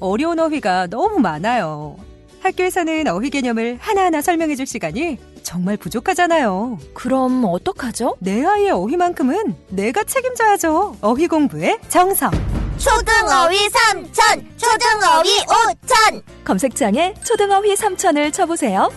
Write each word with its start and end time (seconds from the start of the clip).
어려운 0.00 0.38
어휘가 0.38 0.86
너무 0.88 1.18
많아요. 1.18 1.96
학교에서는 2.40 3.06
어휘 3.08 3.30
개념을 3.30 3.78
하나하나 3.80 4.20
설명해 4.20 4.54
줄 4.56 4.66
시간이 4.66 5.18
정말 5.42 5.76
부족하잖아요. 5.76 6.78
그럼 6.92 7.44
어떡하죠? 7.44 8.16
내 8.20 8.44
아이의 8.44 8.70
어휘만큼은 8.70 9.54
내가 9.68 10.02
책임져야죠. 10.04 10.96
어휘 11.00 11.26
공부의 11.26 11.78
정성. 11.88 12.30
초등어휘 12.76 13.68
3천 13.68 14.44
초등어휘 14.58 15.44
5천 15.46 16.22
검색창에 16.44 17.14
초등어휘 17.24 17.74
3천을 17.74 18.32
쳐보세요. 18.32 18.90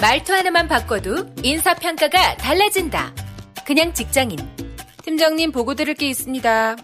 말투 0.00 0.32
하나만 0.34 0.68
바꿔도 0.68 1.26
인사평가가 1.42 2.36
달라진다. 2.36 3.14
그냥 3.64 3.94
직장인. 3.94 4.36
팀장님 5.04 5.52
보고 5.52 5.74
드릴 5.74 5.94
게 5.94 6.08
있습니다. 6.08 6.76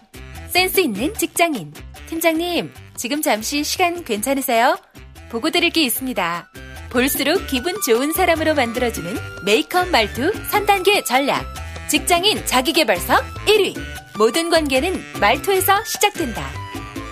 센스 0.49 0.79
있는 0.79 1.13
직장인. 1.15 1.73
팀장님, 2.07 2.73
지금 2.95 3.21
잠시 3.21 3.63
시간 3.63 4.03
괜찮으세요? 4.03 4.77
보고 5.29 5.51
드릴 5.51 5.69
게 5.69 5.83
있습니다. 5.83 6.51
볼수록 6.89 7.45
기분 7.47 7.75
좋은 7.85 8.11
사람으로 8.11 8.55
만들어주는 8.55 9.15
메이크업 9.45 9.89
말투 9.89 10.31
3단계 10.51 11.05
전략. 11.05 11.45
직장인 11.87 12.43
자기개발서 12.45 13.15
1위. 13.45 13.79
모든 14.17 14.49
관계는 14.49 15.01
말투에서 15.19 15.83
시작된다. 15.85 16.49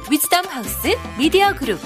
위즈덤 0.09 0.45
하우스 0.45 0.95
미디어 1.17 1.53
그룹. 1.53 1.79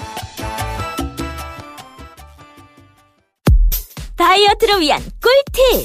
다이어트를 4.16 4.80
위한 4.80 5.02
꿀팁! 5.20 5.84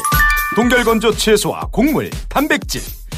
동결건조 0.55 1.11
채소와 1.13 1.67
곡물, 1.71 2.09
단백질, 2.29 2.81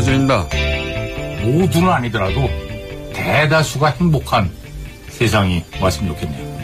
김현준입니다. 0.00 0.48
모두는 1.42 1.88
아니더라도 1.90 2.48
대다수가 3.12 3.88
행복한 3.88 4.50
세상이 5.10 5.64
왔으면 5.80 6.14
좋겠네요. 6.14 6.60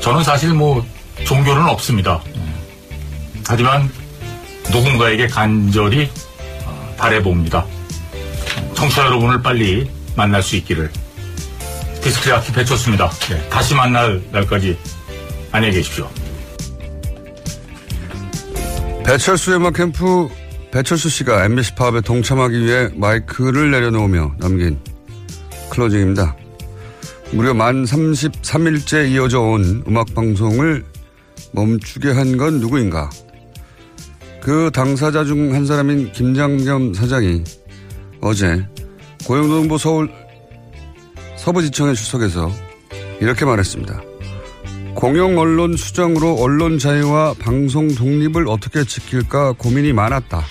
저는 0.00 0.22
사실 0.22 0.52
뭐 0.52 0.84
종교는 1.24 1.66
없습니다. 1.68 2.22
하지만 3.46 3.90
누군가에게 4.70 5.26
간절히 5.28 6.10
어, 6.64 6.94
바래봅니다. 6.98 7.64
청취자 8.74 9.06
여러분을 9.06 9.42
빨리 9.42 9.90
만날 10.16 10.42
수 10.42 10.56
있기를 10.56 10.90
디스크리 12.02 12.32
아키 12.32 12.52
배쳤습니다. 12.52 13.10
네, 13.30 13.48
다시 13.48 13.74
만날 13.74 14.22
날까지 14.32 14.78
안녕히 15.52 15.74
계십시오. 15.76 16.08
배철수의 19.04 19.56
음악 19.58 19.74
캠프 19.74 20.28
배철수 20.76 21.08
씨가 21.08 21.46
MBC 21.46 21.74
파업에 21.74 22.02
동참하기 22.02 22.60
위해 22.60 22.90
마이크를 22.96 23.70
내려놓으며 23.70 24.34
남긴 24.38 24.78
클로징입니다. 25.70 26.36
무려 27.32 27.54
만 27.54 27.84
33일째 27.84 29.10
이어져 29.10 29.40
온 29.40 29.82
음악방송을 29.88 30.84
멈추게 31.52 32.10
한 32.10 32.36
건 32.36 32.60
누구인가? 32.60 33.08
그 34.42 34.70
당사자 34.70 35.24
중 35.24 35.54
한 35.54 35.64
사람인 35.64 36.12
김장겸 36.12 36.92
사장이 36.92 37.42
어제 38.20 38.62
고용노동부 39.24 39.78
서울 39.78 40.10
서부지청에 41.38 41.94
출석해서 41.94 42.52
이렇게 43.22 43.46
말했습니다. 43.46 44.02
공영 44.94 45.38
언론 45.38 45.74
수장으로 45.74 46.34
언론 46.34 46.78
자유와 46.78 47.32
방송 47.38 47.88
독립을 47.94 48.46
어떻게 48.46 48.84
지킬까 48.84 49.52
고민이 49.52 49.94
많았다. 49.94 50.44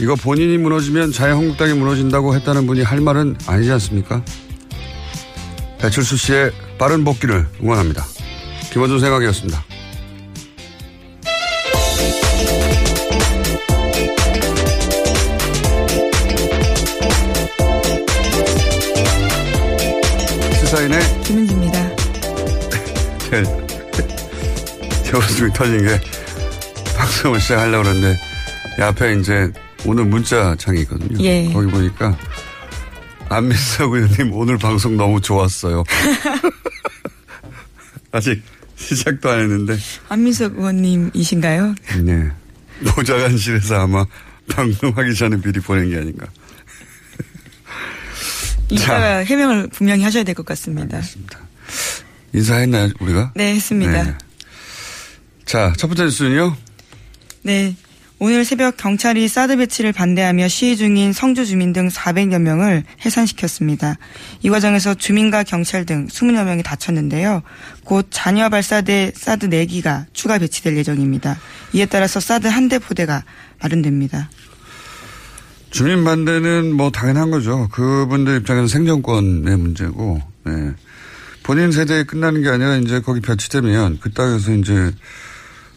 이거 0.00 0.16
본인이 0.16 0.58
무너지면 0.58 1.12
자유한국당이 1.12 1.72
무너진다고 1.74 2.34
했다는 2.34 2.66
분이 2.66 2.82
할 2.82 3.00
말은 3.00 3.36
아니지 3.46 3.70
않습니까? 3.72 4.24
배철수 5.78 6.16
씨의 6.16 6.50
빠른 6.78 7.04
복귀를 7.04 7.46
응원합니다. 7.62 8.04
김원준 8.72 8.98
생각이었습니다. 8.98 9.64
시사인의 20.60 21.00
김은지입니다. 21.22 21.96
제일 23.30 23.44
제 25.04 25.16
웃음이 25.16 25.52
터진 25.52 25.86
게 25.86 26.00
방송을 26.96 27.40
시작하려고 27.40 27.84
그러는데 27.84 28.18
이 28.78 28.82
앞에 28.82 29.14
이제 29.20 29.52
오늘 29.84 30.04
문자 30.04 30.54
창이 30.56 30.80
있거든요. 30.82 31.22
예. 31.24 31.50
거기 31.52 31.70
보니까 31.70 32.16
안민석 33.28 33.92
의원님 33.92 34.32
오늘 34.32 34.56
방송 34.58 34.96
너무 34.96 35.20
좋았어요. 35.20 35.84
아직 38.12 38.42
시작도 38.76 39.30
안 39.30 39.40
했는데 39.40 39.76
안민석 40.08 40.56
의원님이신가요? 40.56 41.74
네. 42.04 42.30
노자간실에서 42.80 43.80
아마 43.82 44.04
방송하기 44.50 45.14
전에 45.14 45.36
미리 45.40 45.60
보낸 45.60 45.90
게 45.90 45.96
아닌가. 45.98 46.26
이따가 48.70 49.18
해명을 49.18 49.68
분명히 49.68 50.02
하셔야 50.02 50.24
될 50.24 50.34
것 50.34 50.44
같습니다. 50.46 51.00
인사했나요 52.32 52.90
우리가? 53.00 53.32
네, 53.36 53.54
했습니다. 53.54 54.02
네. 54.02 54.14
자, 55.44 55.72
첫 55.76 55.86
번째 55.88 56.04
뉴스는요. 56.04 56.56
네. 57.42 57.76
오늘 58.24 58.42
새벽 58.46 58.78
경찰이 58.78 59.28
사드 59.28 59.58
배치를 59.58 59.92
반대하며 59.92 60.48
시위 60.48 60.78
중인 60.78 61.12
성주 61.12 61.44
주민 61.44 61.74
등 61.74 61.88
400여 61.88 62.40
명을 62.40 62.84
해산시켰습니다. 63.04 63.98
이 64.40 64.48
과정에서 64.48 64.94
주민과 64.94 65.42
경찰 65.42 65.84
등 65.84 66.06
20여 66.06 66.42
명이 66.42 66.62
다쳤는데요. 66.62 67.42
곧 67.84 68.06
잔여 68.08 68.48
발사대 68.48 69.12
사드 69.14 69.50
4기가 69.50 70.06
추가 70.14 70.38
배치될 70.38 70.74
예정입니다. 70.74 71.38
이에 71.74 71.84
따라서 71.84 72.18
사드 72.18 72.46
한 72.46 72.70
대 72.70 72.78
포대가 72.78 73.24
마련됩니다. 73.60 74.30
주민 75.70 76.02
반대는 76.02 76.72
뭐 76.72 76.90
당연한 76.90 77.30
거죠. 77.30 77.68
그분들 77.72 78.38
입장에서 78.38 78.68
생존권의 78.68 79.54
문제고, 79.58 80.22
네. 80.46 80.72
본인 81.42 81.72
세대에 81.72 82.04
끝나는 82.04 82.40
게 82.40 82.48
아니라 82.48 82.76
이제 82.76 83.00
거기 83.00 83.20
배치되면 83.20 83.98
그 84.00 84.10
땅에서 84.12 84.54
이제 84.54 84.92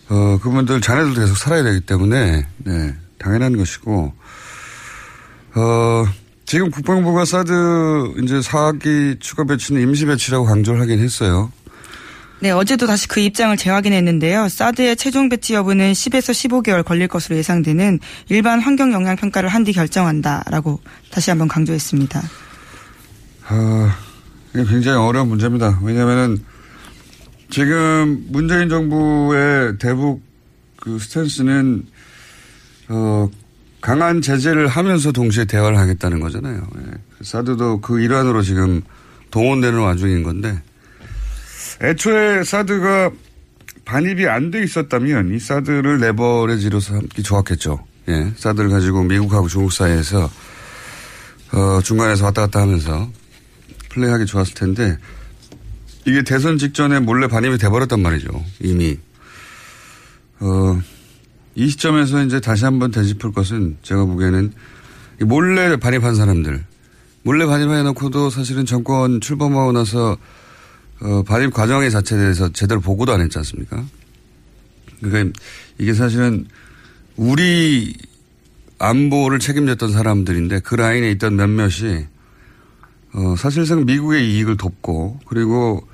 어 0.09 0.39
그분들 0.42 0.81
자녀들도 0.81 1.19
계속 1.21 1.38
살아야 1.38 1.63
되기 1.63 1.81
때문에 1.81 2.45
네 2.57 2.95
당연한 3.19 3.57
것이고 3.57 4.13
어 5.56 6.06
지금 6.45 6.71
국방부가 6.71 7.25
사드 7.25 8.13
이제 8.24 8.39
4기 8.39 9.19
추가 9.19 9.44
배치는 9.44 9.81
임시 9.81 10.06
배치라고 10.06 10.45
강조를 10.45 10.80
하긴 10.81 11.00
했어요. 11.00 11.51
네, 12.39 12.51
어제도 12.51 12.86
다시 12.86 13.07
그 13.07 13.19
입장을 13.19 13.57
재확인했는데요. 13.57 14.48
사드의 14.48 14.95
최종 14.95 15.27
배치 15.27 15.56
여부는 15.56 15.92
10에서 15.94 16.31
15개월 16.62 16.86
걸릴 16.86 17.07
것으로 17.07 17.36
예상되는 17.36 18.00
일반 18.30 18.60
환경 18.62 18.94
영향 18.94 19.15
평가를 19.15 19.50
한 19.50 19.63
뒤 19.63 19.74
결정한다라고 19.74 20.80
다시 21.12 21.31
한번 21.31 21.48
강조했습니다. 21.48 22.21
아, 23.48 23.98
굉장히 24.53 24.98
어려운 25.00 25.30
문제입니다. 25.30 25.80
왜냐면은 25.81 26.38
지금 27.50 28.26
문재인 28.30 28.70
정부의 28.70 29.78
대북 29.78 30.22
그 30.78 31.00
스탠스는 31.00 31.86
어 32.90 33.30
강한 33.82 34.22
제재를 34.22 34.68
하면서 34.68 35.12
동시에 35.12 35.46
대화를 35.46 35.78
하겠다는 35.78 36.20
거잖아요. 36.20 36.68
예. 36.78 36.92
사드도 37.22 37.82
그 37.82 38.00
일환으로 38.02 38.42
지금 38.42 38.82
동원되는 39.32 39.80
와중인 39.80 40.24
건데 40.24 40.62
애초에 41.82 42.44
사드가 42.44 43.12
반입이 43.86 44.28
안 44.28 44.52
돼 44.52 44.64
있었다면 44.64 45.34
이 45.34 45.40
사드를 45.40 46.00
레버리지로 46.00 46.80
삼기 46.80 47.24
좋았겠죠. 47.24 47.86
예. 48.10 48.32
사드를 48.36 48.70
가지고 48.70 49.04
미국하고 49.04 49.48
중국 49.48 49.72
사이에서 49.72 50.30
어, 51.54 51.80
중간에서 51.82 52.26
왔다 52.26 52.42
갔다 52.42 52.62
하면서 52.62 53.10
플레이하기 53.90 54.26
좋았을 54.26 54.54
텐데 54.54 54.98
이게 56.07 56.21
대선 56.21 56.57
직전에 56.57 57.01
몰래 57.01 57.27
반입이 57.27 57.57
돼버렸단 57.57 58.01
말이죠. 58.01 58.30
이미. 58.62 58.98
어, 60.39 60.81
이 61.54 61.68
시점에서 61.68 62.24
이제 62.24 62.39
다시 62.39 62.63
한번 62.63 62.92
되짚을 62.92 63.33
것은 63.33 63.75
제가 63.81 64.06
보기에는 64.06 64.54
몰래 65.25 65.75
반입한 65.75 66.15
사람들, 66.15 66.63
몰래 67.24 67.45
반입해 67.45 67.83
놓고도 67.83 68.30
사실은 68.30 68.65
정권 68.65 69.19
출범하고 69.19 69.74
나서 69.74 70.15
어, 71.01 71.24
반입 71.24 71.54
과정의 71.54 71.92
자체에 71.92 72.18
대해서 72.18 72.53
제대로 72.53 72.80
보고도 72.80 73.12
안 73.12 73.19
했지 73.19 73.38
않습니까? 73.39 73.83
그러니까 75.01 75.38
이게 75.77 75.94
사실은 75.94 76.48
우리 77.18 77.94
안보를 78.80 79.39
책임졌던 79.39 79.92
사람들인데 79.92 80.62
그 80.62 80.75
라인에 80.75 81.12
있던 81.12 81.36
몇몇이 81.36 82.06
어, 83.13 83.36
사실상 83.38 83.86
미국의 83.86 84.36
이익을 84.36 84.56
돕고 84.56 85.19
그리고 85.25 85.86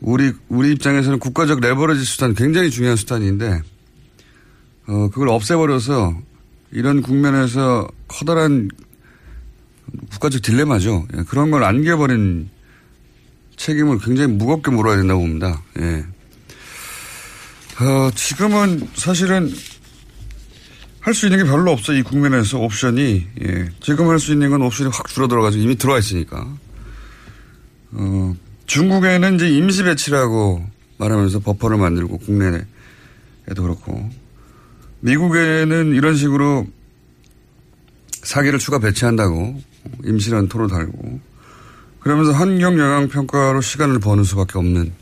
우리 0.00 0.32
우리 0.48 0.72
입장에서는 0.72 1.18
국가적 1.18 1.60
레버리지 1.60 2.04
수단 2.04 2.34
굉장히 2.34 2.70
중요한 2.70 2.96
수단인데 2.96 3.62
어, 4.88 5.08
그걸 5.10 5.28
없애버려서 5.28 6.16
이런 6.72 7.02
국면에서 7.02 7.88
커다란 8.08 8.68
국가적 10.10 10.42
딜레마죠. 10.42 11.06
예, 11.16 11.22
그런 11.28 11.50
걸 11.50 11.64
안겨버린 11.64 12.50
책임을 13.56 13.98
굉장히 13.98 14.32
무겁게 14.32 14.70
물어야 14.70 14.96
된다고 14.96 15.20
봅니다. 15.20 15.62
예. 15.80 16.04
어, 17.80 18.10
지금은 18.14 18.88
사실은 18.94 19.52
할 21.00 21.14
수 21.14 21.26
있는 21.26 21.44
게 21.44 21.48
별로 21.48 21.70
없어 21.70 21.92
이 21.94 22.02
국면에서 22.02 22.58
옵션이 22.58 23.26
예. 23.42 23.68
지금 23.80 24.08
할 24.08 24.18
수 24.18 24.32
있는 24.32 24.50
건 24.50 24.62
옵션이 24.62 24.90
확 24.92 25.06
줄어들어가지고 25.06 25.62
이미 25.62 25.76
들어와 25.76 26.00
있으니까 26.00 26.44
어, 27.92 28.34
중국에는 28.66 29.36
이제 29.36 29.48
임시 29.48 29.82
배치라고 29.82 30.64
말하면서 30.98 31.40
버퍼를 31.40 31.76
만들고 31.76 32.18
국내에도 32.18 32.64
그렇고 33.62 34.10
미국에는 35.00 35.94
이런 35.94 36.16
식으로 36.16 36.66
사기를 38.22 38.58
추가 38.58 38.78
배치한다고 38.78 39.60
임시라는 40.04 40.48
토로 40.48 40.66
달고 40.66 41.20
그러면서 42.00 42.32
환경 42.32 42.78
영향 42.78 43.08
평가로 43.08 43.60
시간을 43.60 44.00
버는 44.00 44.24
수밖에 44.24 44.58
없는 44.58 44.92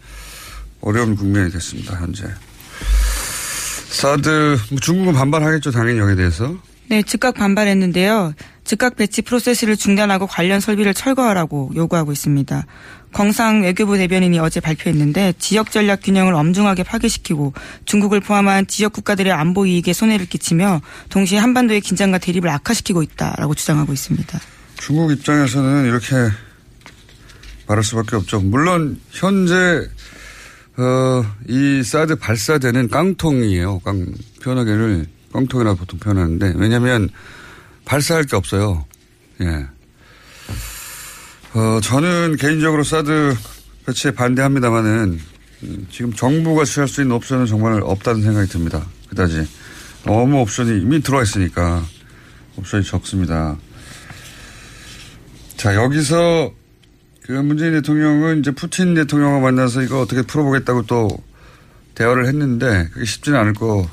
어려운 0.80 1.16
국면이 1.16 1.50
됐습니다 1.50 1.98
현재. 1.98 2.24
사드 3.88 4.58
뭐 4.70 4.80
중국은 4.80 5.14
반발하겠죠 5.14 5.70
당연히 5.70 5.98
여기에 5.98 6.16
대해서. 6.16 6.56
네, 6.88 7.02
즉각 7.02 7.34
반발했는데요. 7.34 8.34
즉각 8.64 8.96
배치 8.96 9.22
프로세스를 9.22 9.76
중단하고 9.76 10.26
관련 10.26 10.60
설비를 10.60 10.92
철거하라고 10.92 11.72
요구하고 11.74 12.12
있습니다. 12.12 12.66
광상 13.14 13.62
외교부 13.62 13.96
대변인이 13.96 14.38
어제 14.40 14.60
발표했는데 14.60 15.34
지역 15.38 15.70
전략 15.70 16.02
균형을 16.02 16.34
엄중하게 16.34 16.82
파괴시키고 16.82 17.54
중국을 17.84 18.20
포함한 18.20 18.66
지역 18.66 18.92
국가들의 18.92 19.32
안보 19.32 19.64
이익에 19.64 19.92
손해를 19.92 20.26
끼치며 20.26 20.82
동시에 21.08 21.38
한반도의 21.38 21.80
긴장과 21.80 22.18
대립을 22.18 22.50
악화시키고 22.50 23.02
있다라고 23.02 23.54
주장하고 23.54 23.92
있습니다. 23.92 24.40
중국 24.76 25.12
입장에서는 25.12 25.86
이렇게 25.86 26.14
말할 27.68 27.84
수밖에 27.84 28.16
없죠. 28.16 28.40
물론 28.40 29.00
현재 29.10 29.54
어, 30.76 31.24
이 31.48 31.82
사드 31.84 32.16
발사되는 32.16 32.88
깡통이에요. 32.88 33.78
깡 33.78 34.12
표현하기를 34.42 35.06
깡통이라 35.32 35.74
보통 35.74 36.00
표현하는데 36.00 36.54
왜냐하면 36.56 37.08
발사할 37.84 38.24
게 38.24 38.34
없어요. 38.34 38.84
예. 39.40 39.66
어, 41.54 41.80
저는 41.80 42.34
개인적으로 42.36 42.82
사드 42.82 43.36
배치에 43.86 44.10
반대합니다만은 44.10 45.20
음, 45.62 45.86
지금 45.88 46.12
정부가 46.12 46.64
취할 46.64 46.88
수 46.88 47.00
있는 47.00 47.14
옵션은 47.14 47.46
정말 47.46 47.80
없다는 47.80 48.22
생각이 48.22 48.48
듭니다. 48.48 48.84
그다지 49.08 49.46
너무 50.04 50.40
옵션이 50.40 50.80
이미 50.80 51.00
들어와 51.00 51.22
있으니까 51.22 51.84
옵션이 52.56 52.82
적습니다. 52.82 53.56
자 55.56 55.76
여기서 55.76 56.52
그 57.22 57.30
문재인 57.30 57.72
대통령은 57.74 58.40
이제 58.40 58.50
푸틴 58.50 58.94
대통령과 58.94 59.38
만나서 59.38 59.82
이거 59.82 60.00
어떻게 60.00 60.22
풀어보겠다고 60.22 60.82
또 60.86 61.08
대화를 61.94 62.26
했는데 62.26 62.88
그게 62.92 63.04
쉽지는 63.04 63.38
않을 63.38 63.54
거 63.54 63.88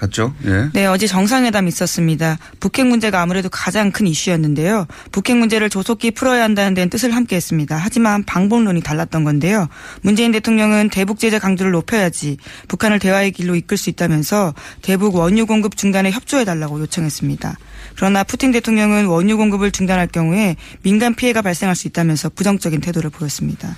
같죠? 0.00 0.34
예. 0.46 0.70
네, 0.72 0.86
어제 0.86 1.06
정상회담이 1.06 1.68
있었습니다. 1.68 2.38
북핵 2.58 2.86
문제가 2.86 3.20
아무래도 3.20 3.48
가장 3.50 3.92
큰 3.92 4.06
이슈였는데요. 4.06 4.86
북핵 5.12 5.36
문제를 5.36 5.68
조속히 5.68 6.10
풀어야 6.10 6.42
한다는 6.42 6.74
데는 6.74 6.88
뜻을 6.88 7.14
함께 7.14 7.36
했습니다. 7.36 7.76
하지만 7.76 8.24
방법론이 8.24 8.82
달랐던 8.82 9.24
건데요. 9.24 9.68
문재인 10.00 10.32
대통령은 10.32 10.88
대북 10.88 11.18
제재 11.18 11.38
강도를 11.38 11.72
높여야지 11.72 12.38
북한을 12.68 12.98
대화의 12.98 13.32
길로 13.32 13.54
이끌 13.54 13.76
수 13.76 13.90
있다면서 13.90 14.54
대북 14.80 15.16
원유 15.16 15.46
공급 15.46 15.76
중단에 15.76 16.10
협조해 16.10 16.44
달라고 16.44 16.80
요청했습니다. 16.80 17.56
그러나 17.96 18.24
푸틴 18.24 18.52
대통령은 18.52 19.06
원유 19.06 19.36
공급을 19.36 19.70
중단할 19.70 20.06
경우에 20.06 20.56
민간 20.82 21.14
피해가 21.14 21.42
발생할 21.42 21.76
수 21.76 21.86
있다면서 21.88 22.30
부정적인 22.30 22.80
태도를 22.80 23.10
보였습니다. 23.10 23.76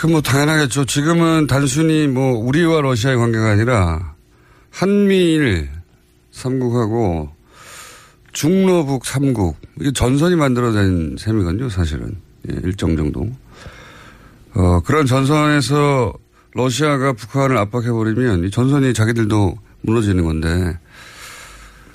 그뭐 0.00 0.20
당연하겠죠. 0.20 0.84
지금은 0.84 1.46
단순히 1.46 2.08
뭐 2.08 2.36
우리와 2.38 2.82
러시아의 2.82 3.16
관계가 3.16 3.50
아니라 3.50 4.17
한미일 4.70 5.68
3국하고 6.32 7.30
중로북 8.32 9.02
3국 9.02 9.54
이게 9.80 9.90
전선이 9.92 10.36
만들어진 10.36 11.16
셈이거든요. 11.18 11.68
사실은 11.68 12.16
예, 12.50 12.56
일정 12.62 12.96
정도. 12.96 13.28
어, 14.54 14.80
그런 14.80 15.06
전선에서 15.06 16.12
러시아가 16.54 17.12
북한을 17.12 17.56
압박해버리면 17.56 18.44
이 18.44 18.50
전선이 18.50 18.94
자기들도 18.94 19.56
무너지는 19.82 20.24
건데 20.24 20.78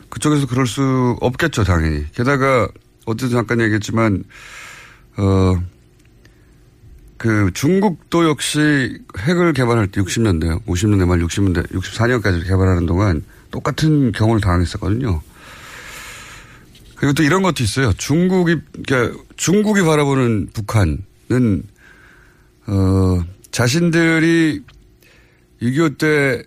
그쪽에서 0.10 0.48
그럴 0.48 0.68
수 0.68 1.18
없겠죠, 1.22 1.63
당연히. 1.63 2.06
게다가 2.13 2.68
어제도 3.06 3.32
잠깐 3.32 3.60
얘기했지만 3.62 4.24
어, 5.18 5.56
그 7.24 7.51
중국도 7.53 8.27
역시 8.27 9.00
핵을 9.18 9.53
개발할 9.53 9.88
때 9.88 10.01
60년대, 10.01 10.65
50년대 10.65 11.06
말 11.06 11.20
60년대, 11.20 11.72
64년까지 11.72 12.46
개발하는 12.46 12.86
동안 12.86 13.24
똑같은 13.50 14.12
경우를 14.12 14.42
당했었거든요. 14.42 15.22
그리고 16.98 17.13
또 17.13 17.24
이런 17.24 17.42
것도 17.42 17.63
있어요. 17.63 17.94
중국이, 17.94 18.58
그러니까 18.86 19.18
중국이 19.38 19.84
바라보는 19.84 20.50
북한은, 20.53 21.63
어, 22.68 23.24
자신들이 23.51 24.62
6.25때 25.62 26.46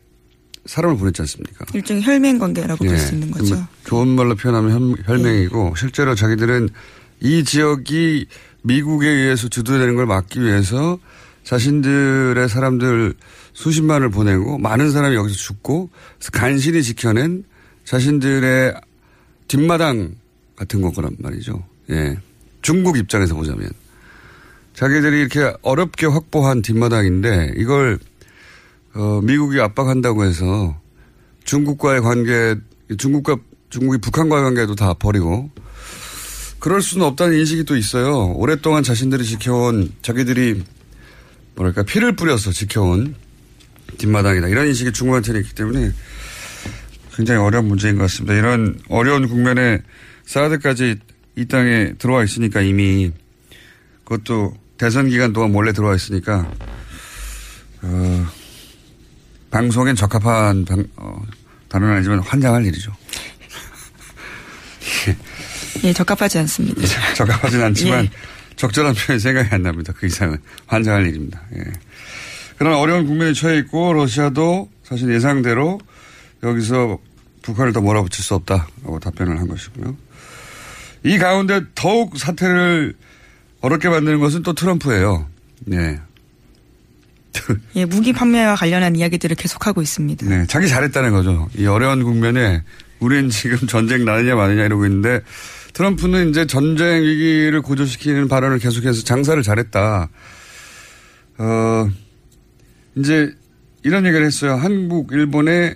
사람을 0.66 0.98
보냈지 0.98 1.22
않습니까? 1.22 1.64
일종의 1.72 2.02
혈맹 2.02 2.38
관계라고 2.38 2.84
예. 2.84 2.90
볼수 2.90 3.14
있는 3.14 3.30
거죠. 3.30 3.66
좋은 3.84 4.08
말로 4.08 4.34
표현하면 4.34 4.96
혈 5.06 5.18
맹이고 5.20 5.68
예. 5.74 5.80
실제로 5.80 6.14
자기들은 6.14 6.68
이 7.20 7.44
지역이 7.44 8.26
미국에 8.66 9.08
의해서 9.08 9.48
주도되는 9.48 9.94
걸 9.94 10.06
막기 10.06 10.42
위해서 10.42 10.98
자신들의 11.44 12.48
사람들 12.48 13.14
수십만을 13.52 14.10
보내고 14.10 14.58
많은 14.58 14.90
사람이 14.90 15.14
여기서 15.14 15.36
죽고 15.36 15.90
간신히 16.32 16.82
지켜낸 16.82 17.44
자신들의 17.84 18.74
뒷마당 19.46 20.16
같은 20.56 20.82
거란 20.82 21.16
말이죠. 21.18 21.62
예. 21.90 22.18
중국 22.62 22.98
입장에서 22.98 23.36
보자면. 23.36 23.70
자기들이 24.74 25.20
이렇게 25.20 25.54
어렵게 25.62 26.06
확보한 26.06 26.62
뒷마당인데 26.62 27.54
이걸 27.56 27.98
어, 28.94 29.20
미국이 29.22 29.60
압박한다고 29.60 30.24
해서 30.24 30.78
중국과의 31.44 32.02
관계, 32.02 32.56
중국과 32.98 33.36
중국이 33.70 33.98
북한과의 33.98 34.42
관계도 34.42 34.74
다 34.74 34.94
버리고 34.94 35.50
그럴 36.66 36.82
수는 36.82 37.06
없다는 37.06 37.38
인식이 37.38 37.62
또 37.62 37.76
있어요. 37.76 38.32
오랫동안 38.32 38.82
자신들이 38.82 39.24
지켜온 39.24 39.92
자기들이 40.02 40.64
뭐랄까 41.54 41.84
피를 41.84 42.16
뿌려서 42.16 42.50
지켜온 42.50 43.14
뒷마당이다 43.98 44.48
이런 44.48 44.66
인식이 44.66 44.90
중국한테는 44.90 45.42
있기 45.42 45.54
때문에 45.54 45.92
굉장히 47.14 47.38
어려운 47.38 47.68
문제인 47.68 47.94
것 47.94 48.02
같습니다. 48.02 48.34
이런 48.34 48.80
어려운 48.88 49.28
국면에 49.28 49.80
사드까지 50.24 50.96
이 51.36 51.46
땅에 51.46 51.92
들어와 51.98 52.24
있으니까 52.24 52.62
이미 52.62 53.12
그것도 54.02 54.56
대선 54.76 55.08
기간 55.08 55.32
동안 55.32 55.52
몰래 55.52 55.72
들어와 55.72 55.94
있으니까 55.94 56.52
어, 57.82 58.26
방송엔 59.52 59.94
적합한 59.94 60.64
방, 60.64 60.84
어, 60.96 61.24
단어는 61.68 61.94
아니지만 61.94 62.18
환장할 62.18 62.66
일이죠. 62.66 62.92
예, 65.84 65.92
적합하지 65.92 66.38
않습니다. 66.38 66.80
적합하진 67.14 67.62
않지만 67.62 68.04
예. 68.04 68.10
적절한 68.56 68.94
표현이 68.94 69.20
생각이 69.20 69.48
안 69.50 69.62
납니다. 69.62 69.92
그 69.96 70.06
이상은 70.06 70.38
환장할 70.66 71.06
일입니다. 71.06 71.40
예. 71.56 71.62
그런 72.58 72.74
어려운 72.74 73.06
국면에 73.06 73.32
처해 73.32 73.58
있고 73.58 73.92
러시아도 73.92 74.70
사실 74.82 75.12
예상대로 75.12 75.78
여기서 76.42 76.98
북한을 77.42 77.72
더 77.72 77.80
몰아붙일 77.80 78.24
수 78.24 78.34
없다라고 78.34 78.98
답변을 79.00 79.38
한 79.38 79.46
것이고요. 79.48 79.96
이 81.04 81.18
가운데 81.18 81.62
더욱 81.74 82.18
사태를 82.18 82.94
어렵게 83.60 83.88
만드는 83.88 84.18
것은 84.20 84.42
또 84.42 84.52
트럼프예요. 84.52 85.28
네. 85.60 86.00
예, 87.76 87.84
무기 87.84 88.12
판매와 88.12 88.56
관련한 88.56 88.96
이야기들을 88.96 89.36
계속하고 89.36 89.82
있습니다. 89.82 90.26
네, 90.26 90.46
자기 90.48 90.68
잘했다는 90.68 91.12
거죠. 91.12 91.48
이 91.56 91.66
어려운 91.66 92.02
국면에 92.02 92.62
우리는 92.98 93.28
지금 93.30 93.66
전쟁 93.68 94.04
나느냐 94.04 94.34
마느냐 94.34 94.64
이러고 94.64 94.86
있는데 94.86 95.20
트럼프는 95.76 96.30
이제 96.30 96.46
전쟁 96.46 97.02
위기를 97.02 97.60
고조시키는 97.60 98.28
발언을 98.28 98.58
계속해서 98.58 99.02
장사를 99.02 99.42
잘했다. 99.42 100.08
어, 101.36 101.90
이제 102.94 103.30
이런 103.82 104.06
얘기를 104.06 104.24
했어요. 104.24 104.54
한국, 104.54 105.12
일본의 105.12 105.74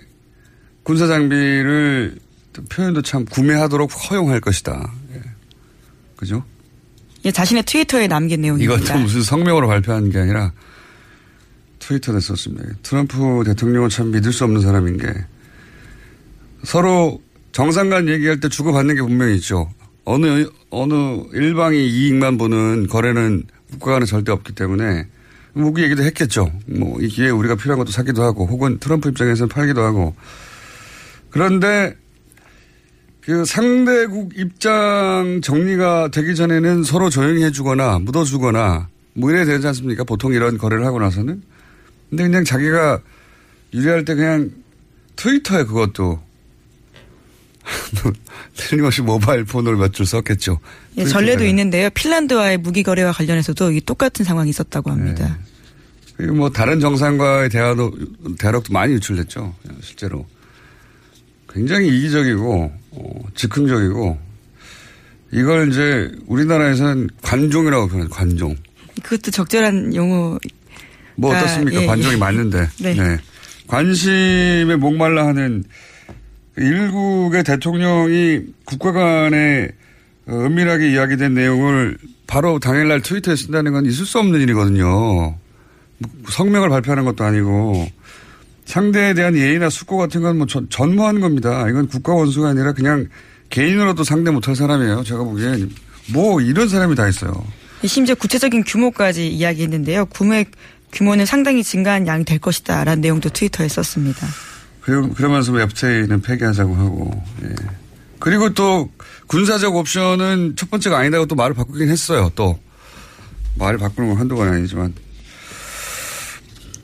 군사 0.81 1.05
장비를 1.05 2.17
표현도 2.69 3.03
참 3.03 3.25
구매하도록 3.25 3.91
허용할 4.09 4.39
것이다. 4.39 4.91
예. 5.13 5.21
그죠? 6.15 6.43
예, 7.23 7.31
자신의 7.31 7.61
트위터에 7.67 8.07
남긴 8.07 8.41
내용입니다. 8.41 8.73
이것도 8.73 8.99
무슨 9.01 9.21
성명으로 9.21 9.67
발표한 9.67 10.09
게 10.09 10.17
아니라 10.17 10.51
트위터에 11.77 12.19
썼습니다. 12.19 12.69
트럼프 12.81 13.43
대통령은 13.45 13.89
참 13.89 14.09
믿을 14.09 14.33
수 14.33 14.45
없는 14.45 14.61
사람인 14.61 14.97
게 14.97 15.13
서로 16.63 17.21
정상 17.51 17.91
간 17.91 18.07
얘기할 18.09 18.39
때 18.39 18.49
주고받는 18.49 18.95
게 18.95 19.01
분명히 19.03 19.35
있죠. 19.35 19.71
어느, 20.03 20.47
어느 20.69 20.93
일방이 21.33 21.87
이익만 21.87 22.37
보는 22.37 22.87
거래는 22.87 23.43
국가 23.71 23.93
간에 23.93 24.05
절대 24.05 24.31
없기 24.31 24.53
때문에 24.53 25.07
무기 25.53 25.83
얘기도 25.83 26.03
했겠죠. 26.03 26.51
뭐, 26.65 26.99
이 27.01 27.07
기회에 27.07 27.29
우리가 27.29 27.55
필요한 27.55 27.77
것도 27.79 27.91
사기도 27.91 28.23
하고 28.23 28.45
혹은 28.45 28.79
트럼프 28.79 29.09
입장에서는 29.09 29.49
팔기도 29.49 29.81
하고 29.81 30.15
그런데 31.29 31.95
그 33.21 33.45
상대국 33.45 34.37
입장 34.37 35.41
정리가 35.43 36.09
되기 36.09 36.35
전에는 36.35 36.83
서로 36.83 37.09
조용히 37.09 37.43
해주거나 37.43 37.99
묻어주거나 37.99 38.89
뭐 39.13 39.29
이래야 39.29 39.45
되지 39.45 39.67
않습니까? 39.67 40.03
보통 40.03 40.33
이런 40.33 40.57
거래를 40.57 40.85
하고 40.85 40.99
나서는. 40.99 41.41
근데 42.09 42.23
그냥 42.23 42.43
자기가 42.43 42.99
유리할 43.73 44.05
때 44.05 44.15
그냥 44.15 44.51
트위터에 45.15 45.65
그것도 45.65 46.21
틀림없이 48.55 49.01
모바일 49.01 49.43
폰으로 49.43 49.77
몇줄 49.77 50.05
썼겠죠. 50.05 50.59
예, 50.97 51.05
전례도 51.05 51.45
있는데요. 51.45 51.89
핀란드와의 51.91 52.57
무기 52.57 52.83
거래와 52.83 53.11
관련해서도 53.11 53.71
이 53.71 53.81
똑같은 53.81 54.25
상황이 54.25 54.49
있었다고 54.49 54.91
합니다. 54.91 55.37
네. 56.17 56.27
뭐 56.27 56.49
다른 56.49 56.79
정상과의 56.79 57.49
대화도 57.49 57.91
대화록도 58.37 58.73
많이 58.73 58.93
유출됐죠. 58.93 59.55
실제로 59.81 60.25
굉장히 61.51 61.87
이기적이고 61.97 62.71
어, 62.91 63.19
즉흥적이고 63.35 64.19
이걸 65.33 65.69
이제 65.69 66.11
우리나라에서는 66.27 67.09
관종이라고 67.21 67.87
표현해요. 67.87 68.09
관종. 68.09 68.55
그것도 69.01 69.31
적절한 69.31 69.95
용어. 69.95 70.37
뭐 71.15 71.35
어떻습니까? 71.35 71.81
예, 71.81 71.85
관종이 71.85 72.13
예. 72.13 72.17
맞는데. 72.17 72.69
네. 72.81 72.93
네. 72.93 73.17
관심에 73.67 74.75
목말라 74.75 75.25
하는 75.27 75.63
일국의 76.57 77.43
대통령이 77.43 78.41
국가 78.65 78.91
간에 78.91 79.69
어, 80.27 80.33
은밀하게 80.33 80.91
이야기된 80.91 81.33
내용을 81.33 81.97
바로 82.27 82.59
당일날 82.59 83.01
트위터에 83.01 83.35
쓴다는 83.35 83.73
건 83.73 83.85
있을 83.85 84.05
수 84.05 84.19
없는 84.19 84.39
일이거든요. 84.41 85.35
성명을 86.29 86.69
발표하는 86.69 87.05
것도 87.05 87.23
아니고 87.23 87.87
상대에 88.65 89.13
대한 89.13 89.35
예의나 89.35 89.69
숙고 89.69 89.97
같은 89.97 90.21
건 90.21 90.37
뭐 90.37 90.47
전무하는 90.69 91.21
겁니다. 91.21 91.67
이건 91.69 91.87
국가 91.87 92.13
원수가 92.13 92.49
아니라 92.49 92.73
그냥 92.73 93.07
개인으로도 93.49 94.03
상대 94.03 94.31
못할 94.31 94.55
사람이에요. 94.55 95.03
제가 95.03 95.23
보기엔 95.23 95.69
뭐 96.13 96.39
이런 96.41 96.69
사람이 96.69 96.95
다 96.95 97.07
있어요. 97.07 97.33
심지어 97.85 98.15
구체적인 98.15 98.63
규모까지 98.63 99.27
이야기했는데요. 99.27 100.05
구매 100.05 100.45
규모는 100.93 101.25
상당히 101.25 101.63
증가한 101.63 102.07
양이 102.07 102.23
될 102.23 102.39
것이다라는 102.39 103.01
내용도 103.01 103.29
트위터에 103.29 103.67
썼습니다. 103.67 104.27
그러, 104.81 105.07
그러면서 105.09 105.51
웹체인은 105.51 106.21
폐기하자고 106.21 106.75
하고. 106.75 107.23
예. 107.43 107.55
그리고 108.19 108.53
또 108.53 108.91
군사적 109.27 109.75
옵션은 109.75 110.55
첫 110.55 110.69
번째가 110.69 110.97
아니다고 110.97 111.25
또 111.25 111.35
말을 111.35 111.55
바꾸긴 111.55 111.89
했어요. 111.89 112.31
또 112.35 112.59
말을 113.57 113.79
바꾸는 113.79 114.09
건 114.09 114.19
한두 114.19 114.35
번이 114.35 114.51
아니지만 114.51 114.93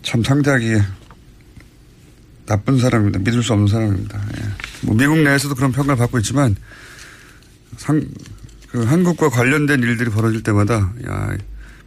참 0.01 0.23
상대하기 0.23 0.81
나쁜 2.45 2.79
사람입니다. 2.79 3.19
믿을 3.19 3.43
수 3.43 3.53
없는 3.53 3.67
사람입니다. 3.67 4.19
예. 4.37 4.43
뭐 4.81 4.95
미국 4.95 5.17
내에서도 5.17 5.53
그런 5.55 5.71
평가를 5.71 5.97
받고 5.97 6.17
있지만 6.19 6.55
상, 7.77 8.03
그 8.69 8.83
한국과 8.83 9.29
관련된 9.29 9.81
일들이 9.81 10.09
벌어질 10.09 10.43
때마다 10.43 10.93
야 11.07 11.37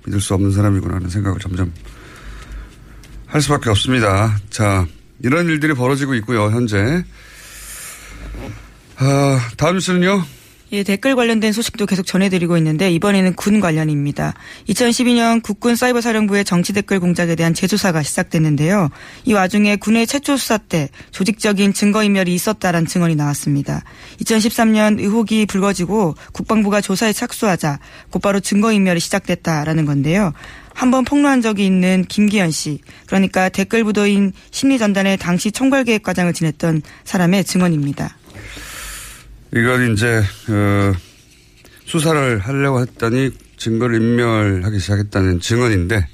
믿을 0.05 0.21
수 0.21 0.35
없는 0.35 0.53
사람이구나 0.53 0.97
하는 0.97 1.09
생각을 1.09 1.39
점점 1.41 1.73
할 3.27 3.41
수밖에 3.41 3.71
없습니다. 3.71 4.39
자 4.51 4.87
이런 5.23 5.47
일들이 5.49 5.75
벌어지고 5.75 6.15
있고요 6.15 6.51
현재 6.51 7.05
아, 9.03 9.41
다음 9.57 9.77
뉴스는요. 9.77 10.23
예, 10.73 10.85
댓글 10.85 11.17
관련된 11.17 11.53
소식도 11.53 11.87
계속 11.87 12.07
전해드리고 12.07 12.57
있는데 12.59 12.93
이번에는 12.93 13.35
군 13.35 13.61
관련입니다. 13.61 14.35
2012년 14.69 15.43
국군 15.43 15.75
사이버 15.75 16.01
사령부의 16.01 16.45
정치 16.45 16.73
댓글 16.73 17.01
공작에 17.01 17.35
대한 17.35 17.55
재조사가 17.55 18.05
시작됐는데요. 18.05 18.89
이 19.25 19.33
와중에 19.33 19.77
군의 19.77 20.07
최초 20.07 20.37
수사 20.37 20.59
때 20.59 20.89
조직적인 21.11 21.73
증거인멸이 21.73 22.33
있었다란 22.33 22.87
증언이 22.87 23.17
나왔습니다. 23.17 23.83
2013년 24.21 25.01
의혹이 25.01 25.47
불거지고 25.47 26.15
국방부가 26.33 26.81
조사에 26.81 27.13
착수하자 27.13 27.81
곧바로 28.11 28.39
증거인멸이 28.39 29.01
시작됐다라는 29.01 29.87
건데요. 29.87 30.33
한번 30.73 31.05
폭로한 31.05 31.43
적이 31.43 31.67
있는 31.67 32.05
김기현 32.09 32.53
씨, 32.53 32.79
그러니까 33.07 33.49
댓글 33.49 33.83
부도인 33.83 34.33
심리전단의 34.53 35.17
당시 35.19 35.51
총괄계획과장을 35.51 36.33
지냈던 36.33 36.83
사람의 37.05 37.45
증언입니다. 37.45 38.20
이건 39.55 39.93
이제 39.93 40.23
어, 40.49 40.93
수사를 41.85 42.39
하려고 42.39 42.81
했더니 42.81 43.31
증거를 43.57 43.97
인멸하기 44.01 44.79
시작했다는 44.79 45.41
증언인데 45.41 46.07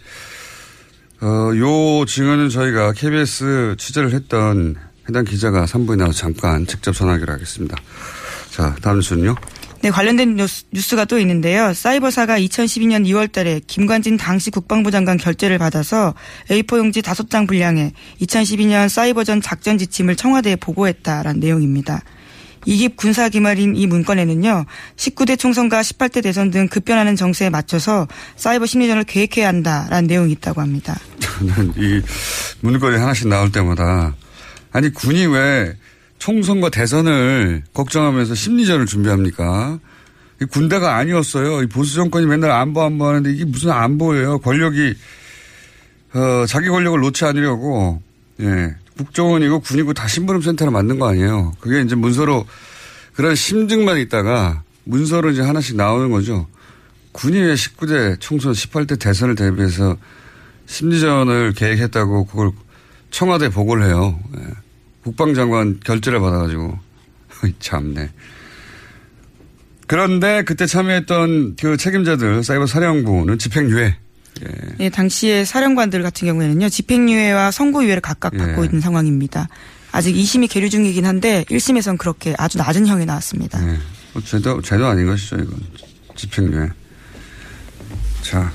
어, 1.20 1.52
요 1.56 2.04
증언은 2.06 2.48
저희가 2.48 2.92
KBS 2.92 3.76
취재를 3.78 4.12
했던 4.12 4.76
해당 5.08 5.24
기자가 5.24 5.64
3부에 5.66 5.96
나와서 5.96 6.18
잠깐 6.18 6.66
직접 6.66 6.92
전하기로 6.92 7.32
하겠습니다. 7.32 7.76
자, 8.50 8.74
다음 8.82 8.96
뉴스는요. 8.96 9.34
네, 9.82 9.90
관련된 9.90 10.34
뉴스, 10.36 10.64
뉴스 10.72 10.96
가 10.96 11.04
또 11.04 11.18
있는데요. 11.18 11.72
사이버사가 11.72 12.40
2012년 12.40 13.06
2월 13.06 13.30
달에 13.30 13.60
김관진 13.66 14.16
당시 14.16 14.50
국방부 14.50 14.90
장관 14.90 15.16
결재를 15.16 15.58
받아서 15.58 16.14
A4 16.48 16.78
용지 16.78 17.02
5장 17.02 17.46
분량에 17.46 17.92
2012년 18.22 18.88
사이버전 18.88 19.42
작전 19.42 19.78
지침을 19.78 20.16
청와대에 20.16 20.56
보고했다라는 20.56 21.38
내용입니다. 21.38 22.02
이깁 22.66 22.96
군사 22.96 23.28
기말인 23.28 23.76
이 23.76 23.86
문건에는요, 23.86 24.66
19대 24.96 25.38
총선과 25.38 25.80
18대 25.80 26.22
대선 26.22 26.50
등 26.50 26.68
급변하는 26.68 27.16
정세에 27.16 27.48
맞춰서 27.48 28.06
사이버 28.36 28.66
심리전을 28.66 29.04
계획해야 29.04 29.48
한다라는 29.48 30.08
내용이 30.08 30.32
있다고 30.32 30.60
합니다. 30.60 30.98
저는 31.20 31.72
이 31.76 32.02
문건이 32.60 32.98
하나씩 32.98 33.28
나올 33.28 33.50
때마다 33.50 34.14
아니 34.72 34.92
군이 34.92 35.26
왜 35.26 35.74
총선과 36.18 36.70
대선을 36.70 37.62
걱정하면서 37.72 38.34
심리전을 38.34 38.86
준비합니까? 38.86 39.78
이 40.42 40.44
군대가 40.46 40.96
아니었어요. 40.96 41.62
이 41.62 41.66
보수 41.66 41.94
정권이 41.94 42.26
맨날 42.26 42.50
안보 42.50 42.82
안보 42.82 43.06
하는데 43.06 43.30
이게 43.30 43.44
무슨 43.44 43.70
안보예요. 43.70 44.40
권력이 44.40 44.94
어, 46.14 46.46
자기 46.46 46.68
권력을 46.68 46.98
놓지 47.00 47.24
않으려고 47.24 48.02
예. 48.40 48.74
국정원이고 48.96 49.60
군이고 49.60 49.92
다 49.92 50.08
심부름 50.08 50.40
센터를 50.42 50.72
만든 50.72 50.98
거 50.98 51.08
아니에요. 51.08 51.54
그게 51.60 51.80
이제 51.82 51.94
문서로 51.94 52.46
그런 53.14 53.34
심증만 53.34 53.98
있다가 53.98 54.62
문서로 54.84 55.30
이제 55.30 55.42
하나씩 55.42 55.76
나오는 55.76 56.10
거죠. 56.10 56.46
군이 57.12 57.38
왜 57.38 57.54
19대 57.54 58.20
총선 58.20 58.52
18대 58.52 58.98
대선을 58.98 59.34
대비해서 59.34 59.96
심리전을 60.66 61.54
계획했다고 61.54 62.26
그걸 62.26 62.52
청와대 63.10 63.48
보고를 63.48 63.86
해요. 63.86 64.18
예. 64.36 64.42
국방장관 65.02 65.80
결재를 65.84 66.20
받아가지고. 66.20 66.78
참네. 67.60 68.10
그런데 69.86 70.42
그때 70.42 70.66
참여했던 70.66 71.56
그 71.60 71.76
책임자들 71.76 72.42
사이버 72.42 72.66
사령부는 72.66 73.38
집행유예. 73.38 73.96
예. 74.42 74.76
예, 74.80 74.88
당시에 74.90 75.44
사령관들 75.44 76.02
같은 76.02 76.26
경우에는요 76.26 76.68
집행유예와 76.68 77.50
선고유예를 77.50 78.00
각각 78.00 78.34
예. 78.34 78.38
받고 78.38 78.64
있는 78.64 78.80
상황입니다. 78.80 79.48
아직 79.92 80.14
2심이 80.14 80.50
계류 80.50 80.68
중이긴 80.68 81.06
한데 81.06 81.44
1심에선 81.48 81.98
그렇게 81.98 82.34
아주 82.38 82.58
낮은 82.58 82.86
형이 82.86 83.06
나왔습니다. 83.06 83.62
예. 83.66 83.78
뭐 84.12 84.22
죄도, 84.22 84.60
죄도 84.62 84.86
아닌 84.86 85.06
것이죠, 85.06 85.36
이건. 85.36 85.58
집행유예. 86.16 86.68
자, 88.22 88.52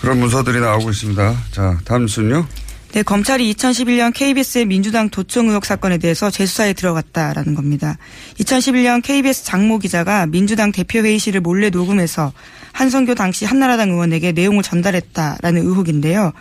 그런 0.00 0.18
문서들이 0.18 0.60
나오고 0.60 0.90
있습니다. 0.90 1.44
자, 1.50 1.78
다음 1.84 2.06
순요. 2.08 2.46
네, 2.92 3.04
검찰이 3.04 3.54
2011년 3.54 4.12
KBS의 4.12 4.66
민주당 4.66 5.10
도청 5.10 5.48
의혹 5.48 5.64
사건에 5.64 5.96
대해서 5.98 6.28
재수사에 6.28 6.72
들어갔다라는 6.72 7.54
겁니다. 7.54 7.96
2011년 8.40 9.00
KBS 9.00 9.44
장모 9.44 9.78
기자가 9.78 10.26
민주당 10.26 10.72
대표회의실을 10.72 11.40
몰래 11.40 11.70
녹음해서 11.70 12.32
한성교 12.72 13.14
당시 13.14 13.44
한나라당 13.44 13.90
의원에게 13.90 14.32
내용을 14.32 14.62
전달했다라는 14.62 15.62
의혹인데요. 15.62 16.32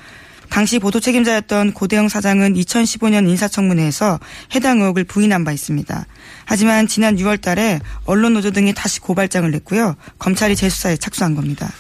당시 0.50 0.80
보도 0.80 1.00
책임자였던 1.00 1.74
고대영 1.74 2.10
사장은 2.10 2.56
2015년 2.56 3.30
인사청문회에서 3.30 4.20
해당 4.56 4.82
의혹을 4.82 5.04
부인한 5.04 5.44
바 5.44 5.52
있습니다. 5.52 6.06
하지만 6.46 6.88
지난 6.88 7.16
6월 7.18 7.40
달에 7.40 7.80
언론노조 8.06 8.52
등이 8.52 8.74
다시 8.74 9.00
고발장을 9.00 9.50
냈고요. 9.52 9.96
검찰이 10.18 10.56
재수사에 10.56 10.98
착수한 10.98 11.36
겁니다. 11.36 11.72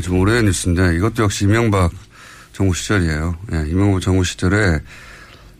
좀 0.00 0.20
오래된 0.20 0.46
뉴스인데 0.46 0.96
이것도 0.96 1.24
역시 1.24 1.44
이명박 1.44 1.90
정부 2.52 2.74
시절이에요. 2.74 3.36
예, 3.52 3.64
이명박 3.68 4.00
정부 4.00 4.24
시절에 4.24 4.78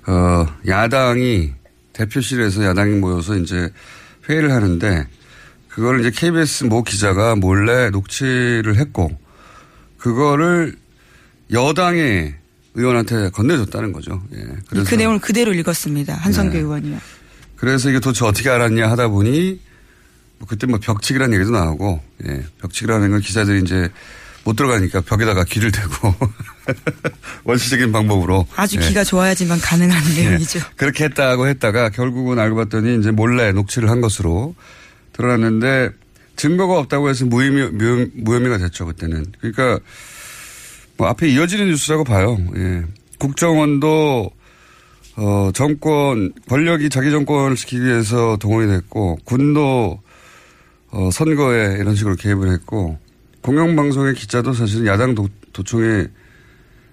어, 0.07 0.47
야당이 0.67 1.53
대표실에서 1.93 2.65
야당이 2.65 2.97
모여서 2.97 3.37
이제 3.37 3.71
회의를 4.29 4.53
하는데 4.53 5.07
그거를 5.75 6.01
이제 6.01 6.11
KBS 6.11 6.65
모 6.65 6.83
기자가 6.83 7.35
몰래 7.35 7.91
녹취를 7.91 8.77
했고 8.77 9.11
그거를 9.97 10.77
여당의 11.51 12.35
의원한테 12.75 13.31
건네줬다는 13.31 13.93
거죠. 13.93 14.23
예. 14.35 14.45
그래서 14.69 14.89
그 14.89 14.95
내용을 14.95 15.19
그대로 15.19 15.53
읽었습니다. 15.53 16.15
한성교 16.15 16.53
네. 16.53 16.59
의원이요. 16.59 16.99
그래서 17.57 17.91
이게 17.91 18.01
도대체 18.01 18.25
어떻게 18.25 18.51
알았냐 18.51 18.91
하다 18.91 19.09
보니 19.09 19.61
뭐 20.39 20.49
그때 20.49 20.67
뭐 20.67 20.79
벽치기라는 20.79 21.35
얘기도 21.35 21.53
나오고 21.53 22.03
예, 22.27 22.45
벽치기라는 22.61 23.11
건 23.11 23.21
기자들이 23.21 23.61
이제 23.63 23.89
못 24.45 24.57
들어가니까 24.57 25.03
벽에다가 25.03 25.45
귀를 25.45 25.71
대고 25.71 26.15
원시적인 27.45 27.93
방법으로 27.93 28.47
아주 28.57 28.77
예. 28.77 28.89
기가 28.89 29.05
좋아야지만 29.05 29.61
가능한 29.61 30.03
예. 30.17 30.25
내용이죠. 30.25 30.61
그렇게 30.77 31.05
했다고 31.05 31.47
했다가 31.47 31.91
결국은 31.91 32.39
알고 32.39 32.57
봤더니 32.57 32.99
이제 32.99 33.11
몰래 33.11 33.53
녹취를 33.53 33.89
한 33.89 34.01
것으로 34.01 34.55
드러났는데 35.13 35.91
증거가 36.37 36.79
없다고 36.79 37.09
해서 37.09 37.25
무혐의, 37.27 37.71
무혐- 37.73 38.11
무혐의가 38.15 38.59
됐죠 38.59 38.87
그때는. 38.87 39.25
그러니까 39.41 39.79
뭐 40.97 41.09
앞에 41.09 41.29
이어지는 41.29 41.67
뉴스라고 41.69 42.05
봐요. 42.05 42.39
예. 42.57 42.83
국정원도 43.19 44.31
어, 45.15 45.51
정권, 45.55 46.33
권력이 46.49 46.89
자기 46.89 47.11
정권을 47.11 47.55
지키기 47.55 47.85
위해서 47.85 48.39
동원이 48.39 48.67
됐고, 48.73 49.19
군도, 49.27 50.01
어, 50.91 51.11
선거에 51.13 51.77
이런 51.79 51.95
식으로 51.95 52.17
개입을 52.17 52.51
했고, 52.51 52.99
공영방송의 53.43 54.15
기자도 54.15 54.55
사실은 54.55 54.87
야당 54.87 55.15
도, 55.15 55.29
도청에, 55.53 56.07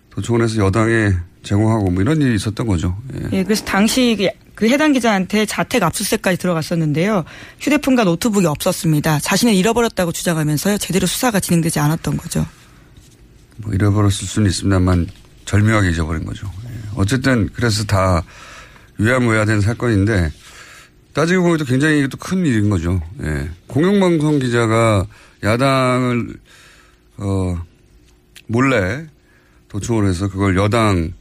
도청원에서 0.10 0.65
여당에 0.65 1.13
제공하고 1.43 1.91
뭐 1.91 2.01
이런 2.01 2.21
일이 2.21 2.36
있었던 2.36 2.67
거죠. 2.67 2.97
예. 3.13 3.38
예, 3.38 3.43
그래서 3.45 3.63
당시 3.63 4.29
그- 4.60 4.67
그 4.67 4.69
해당 4.69 4.91
기자한테 4.91 5.45
자택 5.45 5.84
압수수색까지 5.84 6.38
들어갔었는데요. 6.38 7.24
휴대폰과 7.62 8.04
노트북이 8.04 8.45
없었습니다. 8.45 9.19
자신을 9.19 9.54
잃어버렸다고 9.54 10.12
주장하면서요. 10.12 10.78
제대로 10.80 11.08
수사가 11.08 11.39
진행되지 11.39 11.80
않았던 11.80 12.17
거죠. 12.17 12.45
뭐 13.58 13.74
잃어버렸을 13.74 14.28
수는 14.28 14.50
있습니다만 14.50 15.08
절묘하게 15.45 15.91
잊어버린 15.91 16.26
거죠. 16.26 16.52
예. 16.65 16.69
어쨌든 16.95 17.50
그래서 17.54 17.86
다 17.86 18.22
위야무야된 18.98 19.62
사건인데 19.62 20.30
따지고 21.13 21.43
보면 21.43 21.58
또 21.60 21.65
굉장히 21.65 22.08
또 22.10 22.17
큰 22.17 22.45
일인 22.45 22.69
거죠. 22.69 23.02
예. 23.24 23.50
공영방송 23.67 24.39
기자가 24.39 25.06
야당을 25.43 26.36
어 27.17 27.62
몰래 28.48 29.06
도청을 29.69 30.08
해서 30.10 30.28
그걸 30.30 30.58
여당 30.58 31.13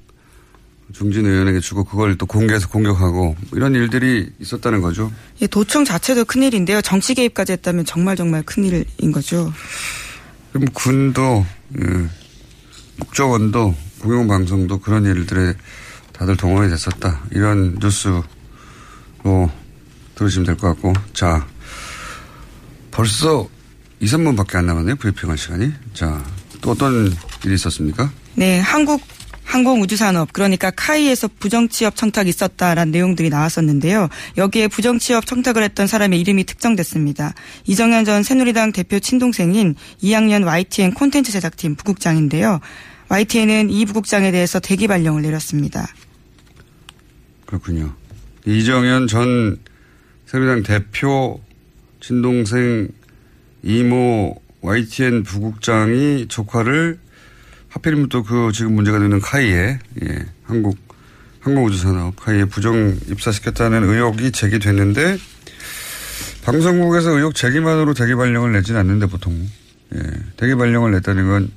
중진 0.93 1.27
의원에게 1.27 1.61
주고 1.61 1.85
그걸 1.85 2.17
또 2.17 2.27
공개해서 2.27 2.69
공격하고 2.69 3.37
뭐 3.39 3.59
이런 3.59 3.75
일들이 3.75 4.31
있었다는 4.41 4.81
거죠. 4.81 5.13
예, 5.43 5.47
도청 5.47 5.85
자체도 5.85 6.25
큰일인데요. 6.25 6.81
정치 6.81 7.15
개입까지 7.15 7.53
했다면 7.53 7.85
정말 7.85 8.17
정말 8.17 8.43
큰일인 8.43 9.13
거죠. 9.13 9.53
그럼 10.53 10.67
군도 10.73 11.45
예, 11.79 12.07
국정원도 13.01 13.75
공영방송도 14.01 14.81
그런 14.81 15.05
일들에 15.05 15.55
다들 16.13 16.37
동원이 16.37 16.71
됐었다. 16.71 17.21
이런 17.33 17.79
뉴스로 17.81 18.25
들으시면 20.15 20.47
될 20.47 20.57
것 20.57 20.69
같고 20.69 20.93
자 21.13 21.47
벌써 22.91 23.47
2, 24.01 24.07
3분밖에 24.07 24.57
안 24.57 24.67
남았네요. 24.67 24.97
브리핑할 24.97 25.37
시간이. 25.37 25.73
자 25.95 26.23
또 26.61 26.73
어떤 26.73 27.13
일이 27.45 27.55
있었습니까? 27.55 28.11
네, 28.35 28.59
한국 28.61 29.01
항공우주산업 29.49 30.35
그러니까 30.35 30.71
카이에서 30.71 31.27
부정취업 31.27 31.97
청탁이 31.97 32.29
있었다라는 32.29 32.93
내용들이 32.93 33.31
나왔었는데요. 33.31 34.09
여기에 34.37 34.69
부정취업 34.69 35.25
청탁을 35.27 35.63
했던 35.63 35.87
사람의 35.87 36.21
이름이 36.21 36.45
특정됐습니다. 36.45 37.35
이정현 37.67 38.05
전 38.05 38.23
새누리당 38.23 38.73
대표 38.73 39.01
친동생인 39.01 39.75
2학년 40.03 40.45
YTN 40.45 40.93
콘텐츠 40.93 41.33
제작팀 41.33 41.77
부국장인데요. 41.77 42.61
YTN은 43.09 43.71
이 43.71 43.87
부국장에 43.87 44.31
대해서 44.31 44.61
대기 44.61 44.87
발령을 44.87 45.23
내렸습니다. 45.23 45.89
그렇군요. 47.47 47.95
이정현 48.45 49.07
전 49.07 49.59
새누리당 50.27 50.63
대표 50.63 51.41
친동생 52.01 52.89
이모 53.63 54.41
YTN 54.61 55.23
부국장이 55.23 56.27
조카를 56.29 56.99
하필이면 57.79 58.09
또 58.09 58.23
그 58.23 58.51
지금 58.53 58.75
문제가 58.75 58.99
되는 58.99 59.21
카이에 59.21 59.79
예, 60.03 60.27
한국 60.45 60.77
항공우주산업 61.41 62.17
카이에 62.17 62.45
부정 62.45 62.97
입사시켰다는 63.09 63.85
의혹이 63.85 64.33
제기됐는데 64.33 65.17
방송국에서 66.45 67.11
의혹 67.11 67.35
제기만으로 67.35 67.95
대기 67.95 68.15
발령을 68.15 68.53
내지는 68.53 68.81
않는데 68.81 69.07
보통 69.07 69.49
예, 69.95 70.01
대기 70.37 70.55
발령을 70.55 70.91
냈다는 70.93 71.29
건 71.29 71.51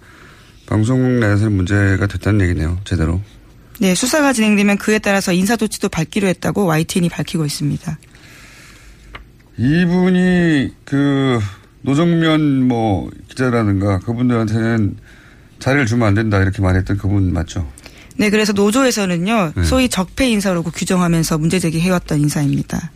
방송국 0.68 1.20
내에서 1.20 1.50
문제가 1.50 2.08
됐다는 2.08 2.42
얘기네요. 2.42 2.80
제대로. 2.86 3.22
네, 3.80 3.96
수사가 3.96 4.32
진행되면 4.32 4.78
그에 4.78 5.00
따라서 5.00 5.34
인사 5.34 5.58
조치도 5.58 5.90
밝기로 5.90 6.28
했다고 6.28 6.66
YTN이 6.66 7.10
밝히고 7.10 7.46
있습니다. 7.46 7.98
이분이 9.58 10.74
그 10.86 11.40
노정면 11.82 12.68
뭐 12.68 13.10
기자라든가 13.28 14.00
그분들한테는 14.00 14.98
자리를 15.62 15.86
주면 15.86 16.10
안 16.10 16.14
된다 16.14 16.42
이렇게 16.42 16.62
말했던 16.62 16.98
그분 16.98 17.32
맞죠? 17.32 17.72
네, 18.18 18.30
그래서 18.30 18.52
노조에서는요, 18.52 19.54
네. 19.56 19.64
소위 19.64 19.88
적폐 19.88 20.30
인사로 20.30 20.64
규정하면서 20.64 21.38
문제 21.38 21.60
제기해왔던 21.60 22.20
인사입니다. 22.20 22.92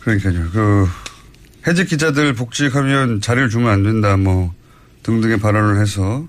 그러니까요. 0.00 0.48
그 0.52 0.88
해직 1.66 1.88
기자들 1.88 2.32
복직하면 2.34 3.20
자리를 3.20 3.50
주면 3.50 3.70
안 3.70 3.82
된다 3.82 4.16
뭐 4.16 4.54
등등의 5.02 5.38
발언을 5.40 5.80
해서 5.80 6.26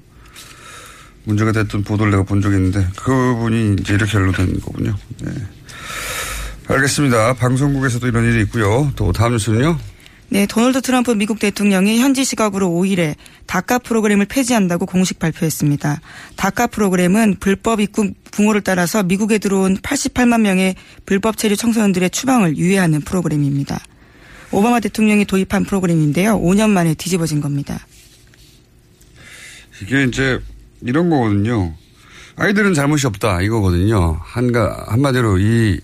문제가 1.23 1.51
됐던 1.51 1.83
보도를 1.83 2.11
내가 2.11 2.23
본 2.23 2.41
적이 2.41 2.55
있는데 2.57 2.87
그분이 2.95 3.77
이제 3.79 3.93
이렇게 3.93 4.17
연루된 4.17 4.59
거군요. 4.61 4.95
네. 5.21 5.31
알겠습니다. 6.67 7.33
방송국에서도 7.33 8.07
이런 8.07 8.25
일이 8.25 8.41
있고요. 8.43 8.91
또 8.95 9.11
다음 9.11 9.33
뉴스는요. 9.33 9.77
네, 10.29 10.45
도널드 10.45 10.81
트럼프 10.81 11.11
미국 11.11 11.39
대통령이 11.39 11.99
현지 11.99 12.25
시각으로 12.25 12.67
5일에 12.67 13.15
다카 13.45 13.79
프로그램을 13.79 14.25
폐지한다고 14.25 14.85
공식 14.85 15.19
발표했습니다. 15.19 16.01
다카 16.35 16.67
프로그램은 16.67 17.37
불법 17.39 17.79
입국 17.79 18.13
부모를 18.31 18.61
따라서 18.61 19.03
미국에 19.03 19.37
들어온 19.37 19.77
88만 19.77 20.41
명의 20.41 20.75
불법 21.05 21.37
체류 21.37 21.55
청소년들의 21.55 22.09
추방을 22.09 22.57
유예하는 22.57 23.01
프로그램입니다. 23.01 23.79
오바마 24.51 24.81
대통령이 24.81 25.23
도입한 25.25 25.63
프로그램인데요. 25.63 26.39
5년 26.41 26.71
만에 26.71 26.93
뒤집어진 26.93 27.39
겁니다. 27.39 27.79
이게 29.81 30.03
이제 30.03 30.39
이런 30.81 31.09
거거든요. 31.09 31.73
아이들은 32.35 32.73
잘못이 32.73 33.07
없다 33.07 33.41
이거거든요. 33.43 34.19
한가 34.21 34.85
한마디로 34.89 35.39
이 35.39 35.79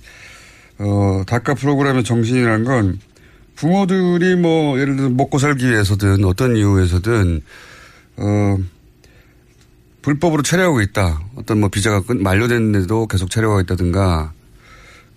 어, 0.79 1.23
다카 1.25 1.53
프로그램의 1.55 2.03
정신이란 2.03 2.65
건 2.65 2.99
부모들이 3.55 4.35
뭐 4.35 4.79
예를 4.79 4.95
들어 4.95 5.09
먹고 5.09 5.37
살기 5.37 5.69
위해서든 5.69 6.25
어떤 6.25 6.55
이유에서든 6.55 7.41
어 8.17 8.57
불법으로 10.01 10.41
체류하고 10.43 10.81
있다. 10.81 11.21
어떤 11.35 11.59
뭐 11.59 11.69
비자가 11.69 12.01
끝 12.01 12.17
만료됐는데도 12.17 13.07
계속 13.07 13.29
체류하고 13.29 13.61
있다든가 13.61 14.33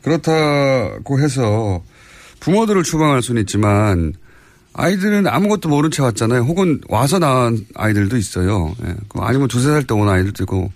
그렇다고 0.03 1.19
해서 1.21 1.83
부모들을 2.41 2.83
추방할 2.85 3.23
수는 3.23 3.43
있지만 3.43 4.13
아이들은 4.75 5.27
아무것도 5.27 5.69
모른 5.69 5.91
채 5.91 6.03
왔잖아요. 6.03 6.43
혹은 6.43 6.81
와서 6.89 7.19
낳은 7.19 7.67
아이들도 7.75 8.17
있어요. 8.17 8.77
예. 8.87 8.95
아니면 9.15 9.49
두세 9.49 9.69
살 9.69 9.83
때 9.85 9.95
온 9.95 10.09
아이들도 10.09 10.45
있고 10.45 10.71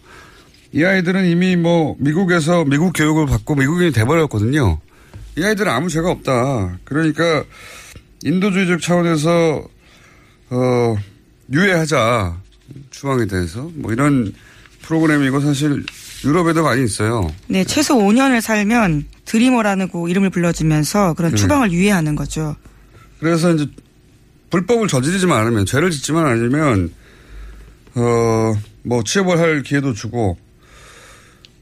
이 0.73 0.83
아이들은 0.83 1.27
이미 1.27 1.55
뭐 1.57 1.95
미국에서 1.99 2.65
미국 2.65 2.93
교육을 2.95 3.27
받고 3.27 3.55
미국인이 3.57 3.93
돼버렸거든요. 3.93 4.79
이 5.41 5.43
아이들은 5.43 5.73
아무 5.73 5.89
죄가 5.89 6.11
없다. 6.11 6.79
그러니까 6.85 7.45
인도주의적 8.23 8.83
차원에서 8.83 9.67
어 10.51 10.97
유예하자 11.51 12.37
추방에 12.91 13.25
대해서 13.25 13.71
뭐 13.75 13.91
이런 13.91 14.35
프로그램이고 14.83 15.41
사실 15.41 15.83
유럽에도 16.27 16.63
많이 16.63 16.85
있어요. 16.85 17.33
네, 17.47 17.65
최소 17.65 17.97
5년을 17.97 18.43
살면 18.43 19.07
드리머라고 19.25 20.09
이름을 20.09 20.29
불러주면서 20.29 21.15
그런 21.15 21.31
네. 21.31 21.37
추방을 21.39 21.73
유예하는 21.73 22.17
거죠. 22.17 22.55
그래서 23.19 23.55
이제 23.55 23.67
불법을 24.51 24.89
저지르지만 24.89 25.41
않으면 25.41 25.65
죄를 25.65 25.91
짓지만 25.91 26.27
않으면 26.27 26.93
어뭐 27.95 29.05
취업을 29.07 29.39
할 29.39 29.63
기회도 29.63 29.95
주고 29.95 30.37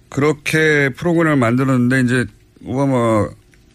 그렇게 0.09 0.89
프로그램을 0.97 1.37
만들었는데 1.37 2.01
이제 2.01 2.27
오바마 2.65 3.29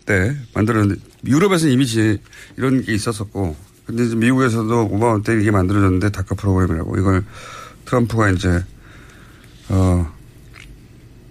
때 0.05 0.35
만들었는데 0.53 1.01
유럽에서는 1.25 1.73
이미 1.73 1.85
지- 1.85 2.19
이런 2.57 2.83
게 2.83 2.93
있었었고 2.93 3.55
근데 3.85 4.03
이제 4.05 4.15
미국에서도 4.15 4.85
오바마 4.85 5.21
때 5.23 5.39
이게 5.39 5.51
만들어졌는데 5.51 6.09
다카 6.11 6.35
프로그램이라고 6.35 6.97
이걸 6.97 7.23
트럼프가 7.85 8.29
이제 8.31 8.63
어 9.69 10.05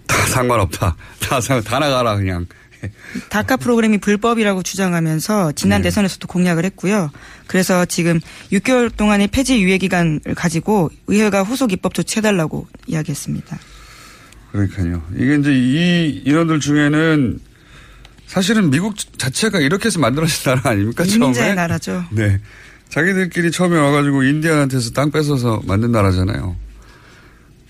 다 0.06 0.26
상관없다 0.26 0.96
다, 1.20 1.40
상- 1.40 1.62
다 1.62 1.78
나가라 1.78 2.16
그냥 2.16 2.46
다카 3.30 3.56
프로그램이 3.56 3.98
불법이라고 3.98 4.62
주장하면서 4.62 5.52
지난 5.52 5.80
네. 5.80 5.85
대선에서도 5.88 6.26
공약을 6.26 6.64
했고요. 6.64 7.11
그래서 7.46 7.85
지금 7.85 8.18
6개월 8.50 8.94
동안의 8.94 9.28
폐지 9.28 9.62
유예 9.62 9.78
기간을 9.78 10.20
가지고 10.35 10.90
의회가 11.06 11.44
후속 11.44 11.72
입법 11.72 11.94
조치해달라고 11.94 12.66
이야기했습니다. 12.88 13.56
그러니까요. 14.50 15.02
이게 15.16 15.37
이제 15.37 15.52
이 15.54 16.22
인원들 16.26 16.58
중에는 16.61 17.38
사실은 18.33 18.71
미국 18.71 18.95
자체가 19.18 19.61
이렇게 19.61 19.87
해서 19.87 19.99
만들어진 19.99 20.45
나라 20.45 20.71
아닙니까? 20.71 21.05
이민자의? 21.05 21.55
나라죠. 21.55 22.07
네. 22.12 22.40
자기들끼리 22.88 23.51
처음에 23.51 23.77
와가지고 23.77 24.23
인디안한테서 24.23 24.92
땅 24.92 25.11
뺏어서 25.11 25.61
만든 25.66 25.92
나라잖아요. 25.92 26.57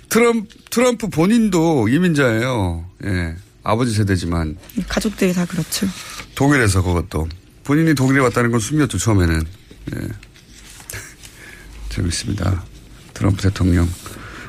트럼프, 0.09 0.47
트럼프 0.71 1.09
본인도 1.09 1.89
이민자예요. 1.89 2.89
예. 3.07 3.35
아버지 3.65 3.93
세대지만. 3.93 4.57
가족들이 4.87 5.33
다 5.33 5.47
그렇죠. 5.47 5.89
독일에서 6.37 6.81
그것도. 6.81 7.29
본인이 7.65 7.97
독일에 7.97 8.21
왔다는 8.21 8.53
건 8.53 8.61
숨겼죠, 8.61 8.99
처음에는. 8.99 9.43
예. 9.97 9.99
재밌습니다. 11.91 12.63
트럼프 13.15 13.43
대통령. 13.43 13.89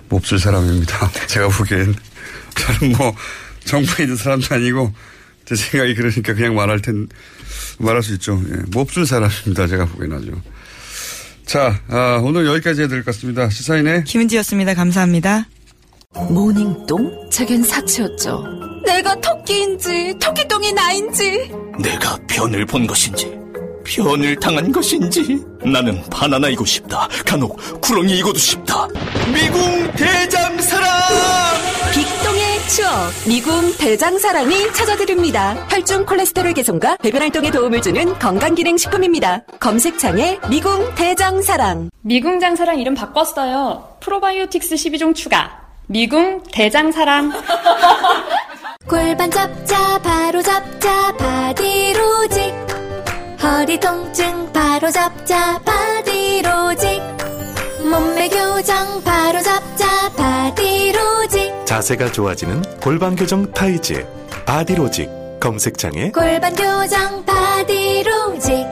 몹쓸 0.10 0.38
사람입니다. 0.38 1.12
제가 1.26 1.48
보기엔. 1.48 1.96
저는 2.54 2.98
뭐, 2.98 3.16
정부에 3.66 4.04
있는 4.04 4.16
사람도 4.16 4.54
아니고, 4.54 4.94
제 5.46 5.56
생각이 5.56 5.96
그러니까 5.96 6.34
그냥 6.34 6.56
말할 6.56 6.82
텐, 6.82 7.08
말할 7.80 8.02
수 8.02 8.14
있죠. 8.14 8.42
예. 8.50 8.62
몹쓸 8.72 9.06
사람입니다. 9.06 9.68
제가 9.68 9.86
보기엔 9.86 10.14
아주. 10.14 10.32
자, 11.46 11.80
아, 11.90 12.22
오늘 12.24 12.46
여기까지 12.46 12.88
될것 12.88 13.06
같습니다. 13.06 13.50
시사인의 13.50 14.06
김은지였습니다. 14.06 14.74
감사합니다. 14.74 15.48
모닝똥? 16.30 17.30
제겐 17.30 17.64
사치였죠. 17.64 18.44
내가 18.86 19.20
토끼인지 19.20 20.16
토끼똥이 20.22 20.72
나인지 20.74 21.52
내가 21.82 22.18
변을 22.28 22.66
본 22.66 22.86
것인지 22.86 23.32
변을 23.86 24.36
당한 24.40 24.72
것인지 24.72 25.44
나는 25.66 26.02
바나나이고 26.10 26.66
싶다 26.66 27.08
간혹 27.26 27.58
구렁이이고도 27.82 28.38
싶다 28.38 28.88
미궁 29.34 29.92
대장사랑 29.94 30.93
추억 32.74 32.90
미궁 33.28 33.78
대장사랑이 33.78 34.74
찾아드립니다. 34.74 35.54
혈중 35.70 36.08
콜레스테롤 36.08 36.54
개선과 36.56 36.98
배변 36.98 37.22
활동에 37.22 37.52
도움을 37.52 37.84
주는 37.84 38.18
건강기능식품입니다. 38.18 39.44
검색창에 39.60 40.40
미궁 40.50 40.96
대장사랑 40.96 41.92
미궁 42.02 42.40
장사랑 42.40 42.80
이름 42.80 42.96
바꿨어요. 42.96 43.98
프로바이오틱스 44.00 44.74
12종 44.74 45.14
추가. 45.14 45.62
미궁 45.86 46.42
대장사랑. 46.52 47.32
골반 48.90 49.30
잡자 49.30 50.00
바로 50.00 50.42
잡자 50.42 51.16
바디로직 51.16 52.54
허리 53.44 53.80
통증 53.80 54.52
바로 54.52 54.90
잡자 54.90 55.60
바디로직 55.60 57.04
몸매 57.84 58.30
교정 58.30 59.04
바디로직 59.04 59.13
자세가 61.74 62.12
좋아지는 62.12 62.62
골반 62.82 63.16
교정 63.16 63.52
타이즈 63.52 64.06
바디로직 64.46 65.10
검색창에 65.40 66.12
골반 66.12 66.54
교정 66.54 67.26
바디로직 67.26 68.68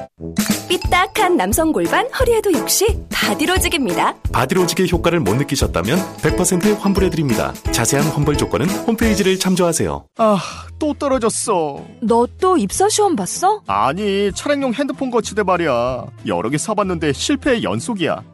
삐딱한 0.69 1.35
남성 1.35 1.71
골반 1.71 2.07
허리에도 2.13 2.53
역시 2.53 2.85
바디로직입니다. 3.11 4.13
바디로직의 4.31 4.91
효과를 4.91 5.19
못 5.19 5.33
느끼셨다면 5.35 5.97
100% 6.17 6.79
환불해드립니다. 6.79 7.53
자세한 7.71 8.07
환불 8.07 8.37
조건은 8.37 8.69
홈페이지를 8.69 9.37
참조하세요. 9.39 10.05
아, 10.17 10.39
또 10.77 10.93
떨어졌어. 10.93 11.83
너 12.01 12.27
또 12.39 12.57
입사 12.57 12.87
시험 12.89 13.15
봤어? 13.15 13.61
아니, 13.67 14.31
차량용 14.33 14.73
핸드폰 14.73 15.11
거치대 15.11 15.43
말이야. 15.43 16.05
여러 16.27 16.49
개 16.49 16.57
사봤는데 16.57 17.13
실패의 17.13 17.63
연속이야. 17.63 18.23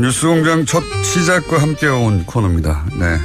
뉴스공장 0.00 0.64
첫 0.64 0.82
시작과 1.02 1.60
함께 1.60 1.88
온 1.88 2.24
코너입니다. 2.24 2.86
네. 2.98 3.18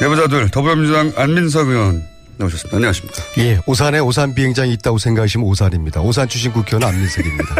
내부자들 0.00 0.50
더불어민주당 0.50 1.12
안민석 1.16 1.68
의원 1.68 2.02
나오셨습니다. 2.38 2.76
안녕하십니까. 2.76 3.22
예, 3.38 3.60
오산에 3.66 3.98
오산 3.98 4.34
비행장이 4.34 4.72
있다고 4.74 4.98
생각하시면 4.98 5.46
오산입니다. 5.46 6.00
오산 6.00 6.28
출신 6.28 6.50
국회의원 6.52 6.88
안민석입니다. 6.88 7.56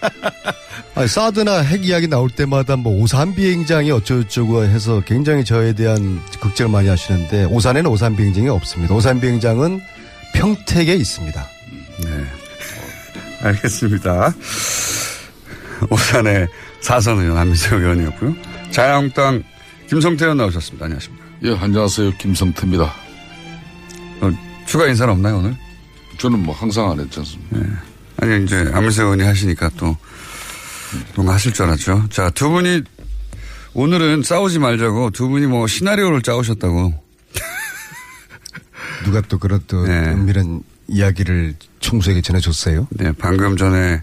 아니, 0.94 1.08
사드나 1.08 1.58
핵 1.58 1.84
이야기 1.84 2.08
나올 2.08 2.30
때마다 2.30 2.76
뭐 2.76 2.98
오산 3.02 3.34
비행장이 3.34 3.90
어쩌고저쩌고 3.90 4.64
해서 4.64 5.02
굉장히 5.06 5.44
저에 5.44 5.74
대한 5.74 6.22
걱정을 6.40 6.72
많이 6.72 6.88
하시는데 6.88 7.44
오산에는 7.44 7.90
오산 7.90 8.16
비행장이 8.16 8.48
없습니다. 8.48 8.94
오산 8.94 9.20
비행장은 9.20 9.82
평택에 10.32 10.94
있습니다. 10.94 11.46
네. 12.04 12.24
알겠습니다. 13.42 14.34
오산의 15.90 16.48
사선 16.80 17.20
의원 17.20 17.38
안민석 17.38 17.74
의원이었고요. 17.74 18.34
자유한국당 18.70 19.42
김성태 19.88 20.24
의원 20.24 20.38
나오셨습니다. 20.38 20.84
안녕하십니까. 20.86 21.24
예, 21.44 21.54
안녕하세요. 21.54 22.12
김성태입니다. 22.18 22.84
어, 24.20 24.30
추가 24.66 24.86
인사는 24.86 25.12
없나요, 25.12 25.38
오늘? 25.38 25.56
저는 26.18 26.42
뭐 26.42 26.54
항상 26.54 26.90
안 26.90 27.00
했지 27.00 27.18
않습니까? 27.20 27.58
네. 27.58 27.66
아니, 28.18 28.44
이제 28.44 28.70
안민석 28.72 29.04
의원이 29.04 29.22
하시니까 29.22 29.70
또 29.76 29.96
뭔가 31.14 31.34
하실 31.34 31.52
줄 31.52 31.66
알았죠. 31.66 32.08
자, 32.10 32.30
두 32.30 32.48
분이 32.48 32.82
오늘은 33.74 34.22
싸우지 34.22 34.58
말자고 34.58 35.10
두 35.10 35.28
분이 35.28 35.46
뭐 35.46 35.66
시나리오를 35.66 36.22
짜오셨다고. 36.22 36.94
누가 39.04 39.20
또 39.22 39.38
그런 39.38 39.60
또 39.66 39.84
은밀한 39.84 40.62
이야기를 40.88 41.54
총수에게 41.80 42.22
전해줬어요? 42.22 42.88
네, 42.90 43.12
방금 43.18 43.56
전에 43.56 44.02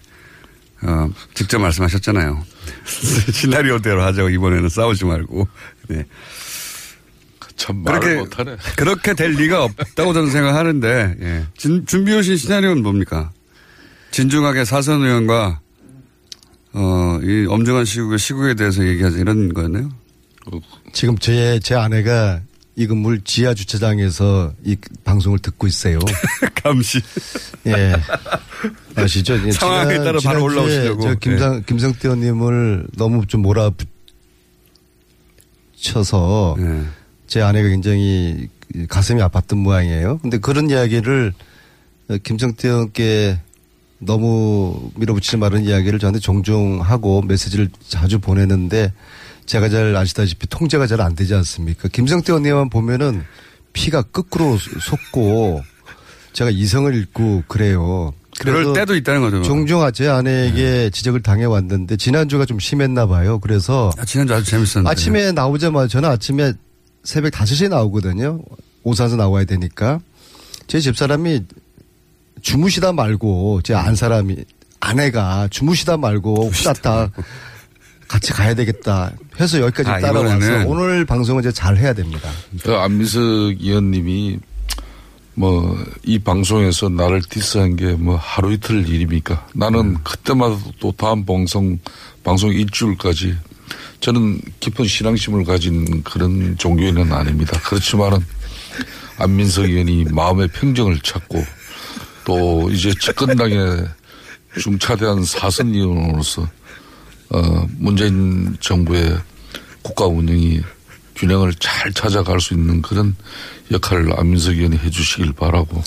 어, 0.84 1.10
직접 1.34 1.60
말씀하셨잖아요. 1.60 2.44
시나리오대로 3.32 4.02
하자고 4.04 4.30
이번에는 4.30 4.70
싸우지 4.70 5.06
말고. 5.06 5.48
네. 5.90 6.06
참 7.56 7.84
말을 7.84 8.00
그렇게 8.00 8.20
못하네. 8.20 8.58
그렇게 8.76 9.14
될 9.14 9.32
리가 9.34 9.64
없다고 9.64 10.14
저는 10.14 10.32
생각하는데 10.32 11.16
예. 11.22 11.46
진- 11.56 11.86
준비해 11.86 12.18
오신 12.18 12.36
시나리오는 12.38 12.82
뭡니까? 12.84 13.32
진중하게 14.12 14.66
사선 14.66 15.04
의원과 15.04 15.60
어, 16.74 17.20
이 17.22 17.46
엄중한 17.48 17.86
시국의 17.86 18.18
시국에 18.20 18.56
대해서 18.56 18.84
얘기하자 18.86 19.18
이런 19.20 19.54
거였나요? 19.54 19.90
지금 20.92 21.18
제, 21.20 21.60
제 21.64 21.76
아내가 21.76 22.42
이 22.76 22.88
건물 22.88 23.22
지하 23.24 23.54
주차장에서 23.54 24.54
이 24.64 24.76
방송을 25.04 25.38
듣고 25.40 25.68
있어요. 25.68 26.00
감시. 26.64 27.00
예. 27.68 27.94
아시죠? 28.96 29.40
예, 29.46 29.52
상황에 29.52 29.98
따라 30.00 30.20
바로 30.24 30.44
올라오시려고. 30.44 31.02
저 31.04 31.16
김상, 31.16 31.64
김성태 31.66 32.08
의원님을 32.08 32.88
너무 32.98 33.26
좀 33.28 33.44
몰아붙여서 33.44 33.86
네. 36.58 36.82
제 37.28 37.42
아내가 37.42 37.70
굉장히 37.70 38.48
가슴이 38.90 39.22
아팠던 39.22 39.58
모양이에요. 39.58 40.18
근데 40.20 40.40
그런 40.40 40.70
이야기를 40.70 41.34
김성태 42.24 42.70
의원께 42.70 43.40
너무 44.00 44.92
밀어붙이지 44.96 45.38
말은 45.38 45.64
이야기를 45.64 46.00
저한테 46.00 46.20
종종 46.20 46.82
하고 46.82 47.22
메시지를 47.22 47.70
자주 47.88 48.20
보내는데 48.20 48.92
제가 49.46 49.70
잘 49.70 49.96
아시다시피 49.96 50.48
통제가 50.48 50.88
잘 50.88 51.02
안 51.02 51.16
되지 51.16 51.34
않습니까? 51.36 51.88
김성태 51.90 52.32
의원님만 52.32 52.70
보면은 52.70 53.24
피가 53.74 54.04
거꾸로 54.04 54.58
솟고 54.58 55.62
제가 56.34 56.50
이성을 56.50 56.94
잃고 56.94 57.44
그래요. 57.48 58.14
그럴 58.40 58.74
때도 58.74 58.96
있다는 58.96 59.22
거죠. 59.22 59.44
종종 59.44 59.90
제 59.92 60.08
아내에게 60.08 60.90
지적을 60.92 61.22
당해 61.22 61.46
왔는데 61.46 61.98
지난주가 61.98 62.46
좀 62.46 62.60
심했나 62.60 63.06
봐요. 63.06 63.40
그래서 63.40 63.92
아, 63.98 64.06
지난주 64.06 64.34
아주 64.34 64.50
재밌었는데. 64.50 64.90
아침에 64.90 65.32
나오자마자 65.32 65.88
저는 65.88 66.10
아침에 66.10 66.54
새벽 67.04 67.32
5시에 67.34 67.70
나오거든요. 67.70 68.40
오산에서 68.84 69.16
나와야 69.18 69.46
되니까. 69.46 70.00
제 70.68 70.80
집사람이 70.80 71.44
주무시다 72.42 72.92
말고 72.94 73.62
제 73.64 73.74
안 73.76 73.96
사람이 73.96 74.38
아내가 74.80 75.48
주무시다 75.50 75.98
말고 75.98 76.50
후다닥 76.50 77.12
같이 78.08 78.34
가야 78.34 78.54
되겠다 78.56 79.12
해서 79.40 79.60
여기까지 79.62 79.90
아, 79.90 80.00
따라와서 80.00 80.68
오늘 80.68 81.06
방송은 81.06 81.42
이제 81.42 81.52
잘 81.52 81.78
해야 81.78 81.94
됩니다. 81.94 82.30
그 82.64 82.74
안민석 82.76 83.22
의원님이 83.22 84.40
뭐 85.36 85.76
이 86.06 86.20
방송에서 86.20 86.90
나를 86.90 87.22
디스한 87.28 87.76
게 87.76 87.94
뭐 87.94 88.16
하루 88.18 88.52
이틀 88.54 88.88
일입니까? 88.88 89.48
나는 89.56 89.98
그때마다 90.04 90.58
또 90.80 90.92
다음 90.92 91.26
방송 91.26 91.80
방송 92.24 92.52
일주일까지 92.52 93.36
저는 94.02 94.40
깊은 94.60 94.86
신앙심을 94.86 95.46
가진 95.46 96.04
그런 96.04 96.56
종교인은 96.58 97.12
아닙니다. 97.12 97.60
그렇지만은 97.64 98.20
안민석 99.18 99.66
의원이 99.66 100.06
마음의 100.12 100.50
평정을 100.50 101.00
찾고 101.00 101.44
또 102.26 102.70
이제 102.70 102.92
집권당의 103.00 103.86
중차대한 104.60 105.24
사선 105.24 105.74
의원으로서 105.74 106.48
어 107.34 107.68
문재인 107.78 108.56
정부의 108.60 109.18
국가 109.82 110.06
운영이 110.06 110.62
균형을 111.16 111.54
잘 111.56 111.92
찾아갈 111.94 112.40
수 112.40 112.54
있는 112.54 112.82
그런 112.82 113.16
역할을 113.72 114.18
안민석 114.20 114.52
의원이 114.54 114.78
해주시길 114.78 115.34
바라고 115.34 115.84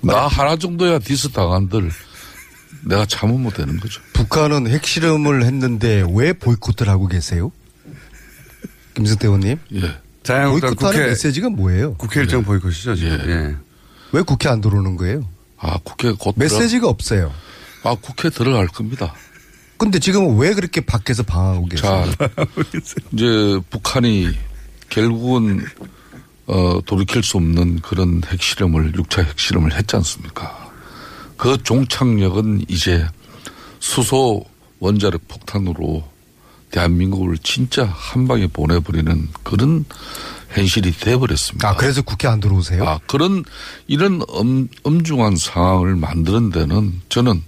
나 0.00 0.26
하나 0.26 0.56
정도야 0.56 0.98
디스 0.98 1.30
당한들 1.30 1.90
내가 2.84 3.06
참으면 3.06 3.52
되는 3.52 3.78
거죠. 3.78 4.00
북한은 4.12 4.66
핵실험을 4.68 5.44
했는데 5.44 6.04
왜 6.14 6.32
보이콧을 6.32 6.88
하고 6.88 7.06
계세요? 7.06 7.52
김성태 8.94 9.28
의원님? 9.28 9.58
예. 9.74 9.96
자유한국당 10.24 10.74
국회- 10.74 11.06
메시지가 11.06 11.48
뭐예요? 11.50 11.94
국회 11.94 12.20
일정 12.20 12.42
보이콧이죠, 12.44 12.94
지금. 12.96 13.12
예. 13.28 13.56
왜 14.12 14.22
국회 14.22 14.48
안 14.48 14.60
들어오는 14.60 14.96
거예요? 14.96 15.26
아, 15.58 15.78
국회 15.84 16.12
곧 16.12 16.34
메시지가 16.36 16.88
없어요. 16.88 17.32
아, 17.84 17.94
국회 18.00 18.30
들어갈 18.30 18.66
겁니다. 18.66 19.14
근데 19.82 19.98
지금 19.98 20.38
왜 20.38 20.54
그렇게 20.54 20.80
밖에서 20.80 21.24
방하고 21.24 21.66
계세요? 21.66 22.04
자, 22.16 22.26
이제 23.12 23.60
북한이 23.68 24.28
결국은 24.88 25.66
어, 26.46 26.78
돌이킬 26.86 27.24
수 27.24 27.36
없는 27.38 27.80
그런 27.80 28.22
핵실험을 28.24 28.92
6차 28.92 29.24
핵실험을 29.24 29.74
했지 29.74 29.96
않습니까? 29.96 30.70
그 31.36 31.60
종착역은 31.64 32.66
이제 32.68 33.04
수소 33.80 34.44
원자력 34.78 35.26
폭탄으로 35.26 36.04
대한민국을 36.70 37.38
진짜 37.38 37.84
한 37.84 38.28
방에 38.28 38.46
보내버리는 38.46 39.30
그런 39.42 39.84
현실이 40.50 40.92
돼버렸습니다. 40.92 41.70
아, 41.70 41.74
그래서 41.74 42.02
국회 42.02 42.28
안 42.28 42.38
들어오세요? 42.38 42.84
아, 42.84 43.00
그런 43.08 43.42
이런 43.88 44.22
엄, 44.28 44.68
엄중한 44.84 45.34
상황을 45.34 45.96
만드는 45.96 46.50
데는 46.50 47.00
저는 47.08 47.42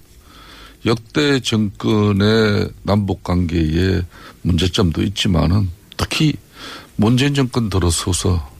역대 0.86 1.40
정권의 1.40 2.68
남북 2.82 3.24
관계에 3.24 4.02
문제점도 4.42 5.02
있지만은 5.02 5.70
특히 5.96 6.34
문재인 6.96 7.34
정권 7.34 7.70
들어서서 7.70 8.50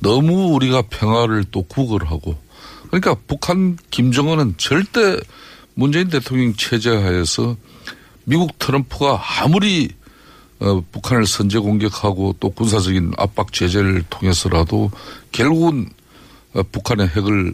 너무 0.00 0.54
우리가 0.54 0.82
평화를 0.82 1.44
또 1.50 1.62
구걸하고 1.62 2.36
그러니까 2.88 3.16
북한 3.26 3.76
김정은은 3.90 4.54
절대 4.58 5.18
문재인 5.74 6.08
대통령 6.08 6.54
체제 6.54 6.90
하에서 6.90 7.56
미국 8.24 8.58
트럼프가 8.58 9.20
아무리 9.40 9.90
어, 10.58 10.82
북한을 10.90 11.26
선제 11.26 11.58
공격하고 11.58 12.36
또 12.40 12.50
군사적인 12.50 13.12
압박 13.18 13.52
제재를 13.52 14.04
통해서라도 14.08 14.90
결국은 15.30 15.90
어, 16.54 16.62
북한의 16.72 17.08
핵을 17.08 17.52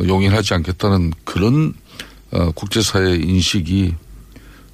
용인하지 0.00 0.54
않겠다는 0.54 1.12
그런 1.24 1.74
어, 2.30 2.50
국제사회의 2.52 3.20
인식이 3.22 3.94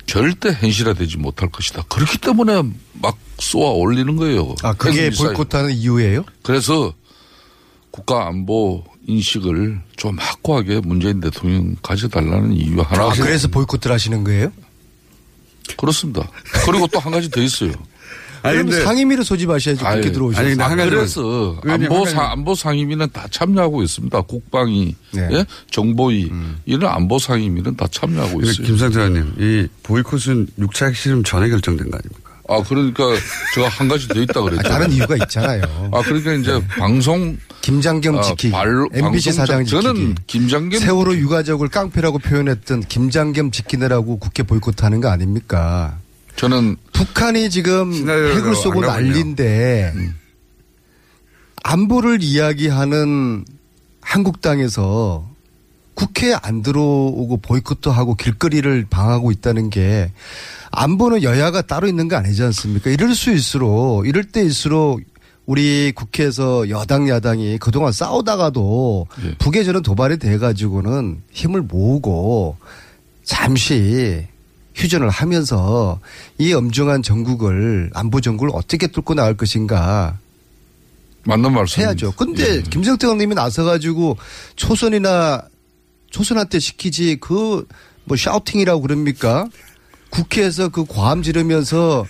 절대 0.06 0.50
현실화되지 0.52 1.16
못할 1.18 1.48
것이다. 1.50 1.82
그렇기 1.88 2.18
때문에 2.18 2.62
막 2.94 3.16
쏘아 3.38 3.70
올리는 3.70 4.16
거예요. 4.16 4.54
아, 4.62 4.72
그게. 4.74 5.10
보이콧하는 5.10 5.72
이유예요? 5.74 6.24
그래서 6.42 6.92
국가 7.90 8.26
안보 8.26 8.84
인식을 9.06 9.80
좀 9.96 10.18
확고하게 10.18 10.80
문재인 10.80 11.20
대통령 11.20 11.76
가져달라는 11.82 12.52
이유 12.54 12.80
하나. 12.80 13.04
아, 13.04 13.12
그래서 13.12 13.48
보이콧을 13.48 13.92
하시는 13.92 14.24
거예요? 14.24 14.52
그렇습니다. 15.76 16.28
그리고 16.66 16.86
또 16.88 16.98
한 16.98 17.12
가지 17.12 17.30
더 17.30 17.40
있어요. 17.40 17.72
그럼 18.52 18.70
상임위를 18.70 19.24
소집하셔야지 19.24 19.78
국회 19.80 19.90
아니, 19.90 20.12
들어오셔서. 20.12 20.62
아, 20.62 20.74
그래서 20.74 21.56
안보 21.66 22.04
상 22.06 22.30
안보 22.30 22.54
상임위는 22.54 23.08
다 23.12 23.26
참여하고 23.30 23.82
있습니다. 23.82 24.20
국방위, 24.22 24.94
네. 25.12 25.28
예? 25.32 25.46
정보위 25.70 26.30
이런 26.66 26.92
안보 26.92 27.18
상임위는 27.18 27.76
다 27.76 27.86
참여하고 27.90 28.42
있어요. 28.42 28.66
김상태 28.66 29.00
의원님, 29.00 29.34
이 29.38 29.66
보이콧은 29.82 30.48
6차 30.58 30.88
핵실험 30.88 31.24
전에 31.24 31.48
결정된 31.48 31.90
거 31.90 31.96
아닙니까? 31.98 32.34
아 32.46 32.62
그러니까 32.62 33.04
제가 33.54 33.68
한 33.68 33.88
가지 33.88 34.06
더 34.06 34.20
있다 34.20 34.42
그랬죠. 34.42 34.60
아, 34.60 34.70
다른 34.70 34.92
이유가 34.92 35.16
있잖아요. 35.16 35.62
아 35.92 36.02
그러니까 36.02 36.34
이제 36.34 36.62
방송 36.68 37.38
김장겸 37.62 38.18
아, 38.18 38.20
지키기. 38.22 38.52
발로- 38.52 38.86
MBC 38.92 39.32
사장 39.32 39.64
전- 39.64 39.80
지키기. 39.80 39.82
저는 39.82 40.14
김장겸 40.26 40.78
세월호 40.78 41.14
유가족을 41.16 41.68
깡패라고 41.68 42.18
표현했던 42.18 42.80
김장겸 42.80 43.50
지키느라고 43.50 44.18
국회 44.18 44.42
보이콧하는 44.42 45.00
거 45.00 45.08
아닙니까? 45.08 45.96
저는 46.36 46.76
북한이 46.92 47.50
지금 47.50 47.92
핵을 47.92 48.54
쏘고. 48.54 48.80
난리인데 48.82 49.92
음. 49.94 50.14
안보를 51.62 52.22
이야기하는 52.22 53.44
한국당에서 54.00 55.28
국회에 55.94 56.34
안 56.42 56.62
들어오고 56.62 57.38
보이콧도 57.38 57.90
하고 57.90 58.14
길거리를 58.14 58.86
방하고 58.90 59.30
있다는 59.30 59.70
게 59.70 60.12
안보는 60.72 61.22
여야가 61.22 61.62
따로 61.62 61.86
있는 61.86 62.08
거 62.08 62.16
아니지 62.16 62.42
않습니까? 62.42 62.90
이럴 62.90 63.14
수있을록 63.14 64.06
이럴 64.06 64.24
때일수록 64.24 65.00
우리 65.46 65.92
국회에서 65.94 66.68
여당 66.70 67.08
야당이 67.08 67.58
그동안 67.58 67.92
싸우다가도 67.92 69.06
예. 69.24 69.34
북에 69.38 69.62
저는 69.62 69.82
도발이 69.82 70.18
돼 70.18 70.36
가지고는 70.38 71.22
힘을 71.30 71.62
모으고 71.62 72.56
잠시 73.22 74.26
휴전을 74.74 75.08
하면서 75.08 76.00
이 76.38 76.52
엄중한 76.52 77.02
전국을 77.02 77.90
안보 77.94 78.20
전국을 78.20 78.50
어떻게 78.54 78.86
뚫고 78.86 79.14
나갈 79.14 79.36
것인가 79.36 80.18
맞는 81.24 81.52
말씀 81.52 81.82
해야죠. 81.82 82.12
근데 82.12 82.62
김성태 82.62 83.06
의원님이 83.06 83.34
나서가지고 83.34 84.18
초선이나 84.56 85.42
초선한테 86.10 86.58
시키지 86.58 87.16
그 87.20 87.66
뭐 88.04 88.16
샤우팅이라고 88.16 88.82
그럽니까? 88.82 89.48
국회에서 90.10 90.68
그 90.68 90.84
과함 90.84 91.22
지르면서 91.22 92.06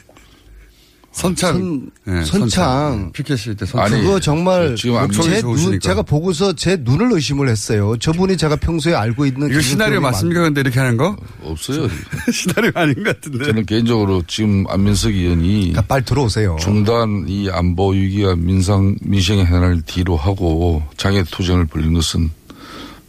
선창. 1.14 1.90
네, 2.05 2.24
선창. 2.24 3.12
피켓일 3.12 3.55
때 3.55 3.64
선창. 3.64 4.00
그거 4.00 4.18
정말 4.18 4.74
지금 4.74 4.96
안 4.96 5.11
제. 5.12 5.40
눈, 5.40 5.79
제가 5.79 6.03
보고서 6.03 6.53
제 6.55 6.77
눈을 6.81 7.12
의심을 7.12 7.48
했어요. 7.48 7.96
저분이 7.98 8.37
제가 8.37 8.57
평소에 8.57 8.94
알고 8.94 9.24
있는 9.24 9.48
이거 9.50 9.61
시나리오 9.61 10.00
맞습니까? 10.00 10.42
근데 10.42 10.61
이렇게 10.61 10.81
하는 10.81 10.96
거? 10.96 11.16
없어요. 11.42 11.88
시나리오 12.33 12.72
아닌 12.74 12.96
것 12.96 13.05
같은데. 13.20 13.44
저는 13.44 13.64
개인적으로 13.64 14.24
지금 14.27 14.64
안민석 14.68 15.11
의원이 15.14 15.74
빨리 15.87 16.05
들어오세요. 16.05 16.57
중단 16.61 17.27
이 17.29 17.48
안보 17.48 17.90
위기와 17.92 18.35
민상 18.35 18.96
민생의 19.03 19.46
해난을 19.46 19.83
뒤로 19.83 20.16
하고 20.16 20.83
장애 20.96 21.22
투쟁을 21.22 21.66
벌린 21.66 21.94
것은 21.94 22.29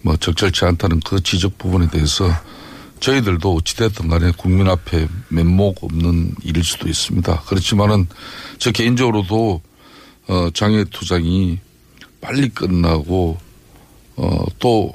뭐 0.03 0.15
적절치 0.15 0.63
않다는 0.63 0.99
그 1.03 1.21
지적 1.23 1.57
부분에 1.57 1.89
대해서 1.89 2.29
저희들도 3.05 3.55
어찌됐든 3.55 4.07
간에 4.07 4.31
국민 4.35 4.67
앞에 4.67 5.07
면목 5.29 5.83
없는 5.83 6.35
일일 6.43 6.63
수도 6.63 6.87
있습니다. 6.87 7.43
그렇지만은 7.47 8.07
저 8.57 8.71
개인적으로도 8.71 9.61
어 10.27 10.49
장애 10.53 10.83
투쟁이 10.85 11.59
빨리 12.19 12.49
끝나고 12.49 13.37
어 14.15 14.45
또 14.59 14.93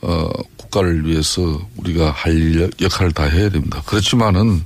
어, 0.00 0.28
국가를 0.58 1.06
위해서 1.06 1.66
우리가 1.76 2.10
할 2.10 2.34
일, 2.34 2.70
역할을 2.80 3.12
다 3.12 3.24
해야 3.24 3.48
됩니다. 3.48 3.82
그렇지만은 3.86 4.64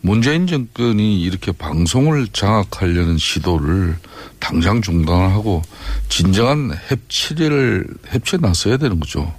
문재인 0.00 0.46
정권이 0.46 1.20
이렇게 1.20 1.52
방송을 1.52 2.26
장악하려는 2.32 3.16
시도를 3.18 3.96
당장 4.40 4.82
중단하고 4.82 5.62
진정한 6.08 6.72
협치를 6.88 7.86
협치에 8.08 8.38
나서야 8.40 8.76
되는 8.78 8.98
거죠. 8.98 9.32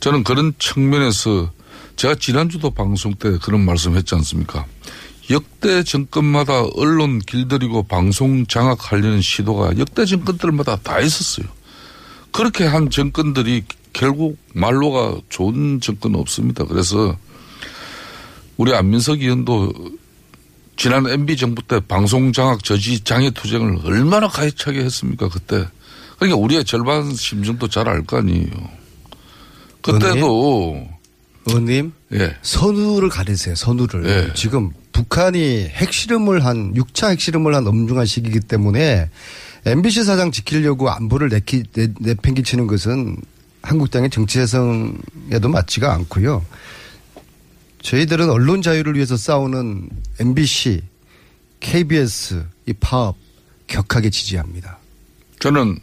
저는 0.00 0.24
그런 0.24 0.54
측면에서 0.58 1.52
제가 1.96 2.14
지난주도 2.14 2.70
방송 2.70 3.14
때 3.14 3.38
그런 3.42 3.64
말씀 3.64 3.96
했지 3.96 4.14
않습니까? 4.14 4.66
역대 5.30 5.84
정권마다 5.84 6.64
언론 6.74 7.18
길들이고 7.20 7.84
방송 7.84 8.46
장악하려는 8.46 9.20
시도가 9.20 9.78
역대 9.78 10.04
정권들마다 10.06 10.76
다 10.76 11.00
있었어요. 11.00 11.46
그렇게 12.32 12.64
한 12.64 12.90
정권들이 12.90 13.64
결국 13.92 14.38
말로가 14.54 15.20
좋은 15.28 15.80
정권은 15.80 16.18
없습니다. 16.18 16.64
그래서 16.64 17.16
우리 18.56 18.74
안민석 18.74 19.20
의원도 19.20 19.72
지난 20.76 21.06
MB 21.06 21.36
정부 21.36 21.62
때 21.62 21.80
방송 21.80 22.32
장악 22.32 22.64
저지 22.64 23.04
장애 23.04 23.30
투쟁을 23.30 23.80
얼마나 23.84 24.28
가해차게 24.28 24.80
했습니까 24.80 25.28
그때. 25.28 25.66
그러니까 26.18 26.38
우리의 26.38 26.64
절반 26.64 27.14
심정도 27.14 27.68
잘 27.68 27.88
알 27.88 28.02
거 28.04 28.18
아니에요. 28.18 28.79
그때도 29.82 30.88
의원님, 31.46 31.92
예. 32.12 32.36
선우를 32.42 33.08
가리세요. 33.08 33.54
선우를. 33.54 34.06
예. 34.06 34.34
지금 34.34 34.70
북한이 34.92 35.68
핵실험을 35.68 36.44
한 36.44 36.74
6차 36.74 37.10
핵실험을 37.10 37.54
한 37.54 37.66
엄중한 37.66 38.06
시기이기 38.06 38.40
때문에 38.40 39.08
MBC 39.66 40.04
사장 40.04 40.30
지키려고 40.30 40.90
안보를 40.90 41.28
내키, 41.28 41.64
내, 41.72 41.88
내팽개치는 42.00 42.66
것은 42.66 43.16
한국 43.62 43.90
땅의 43.90 44.10
정치해성에도 44.10 45.48
맞지가 45.48 45.92
않고요. 45.94 46.44
저희들은 47.82 48.30
언론 48.30 48.62
자유를 48.62 48.94
위해서 48.94 49.16
싸우는 49.16 49.88
MBC, 50.18 50.82
KBS 51.60 52.44
이 52.66 52.72
파업 52.74 53.16
격하게 53.66 54.10
지지합니다. 54.10 54.78
저는 55.38 55.78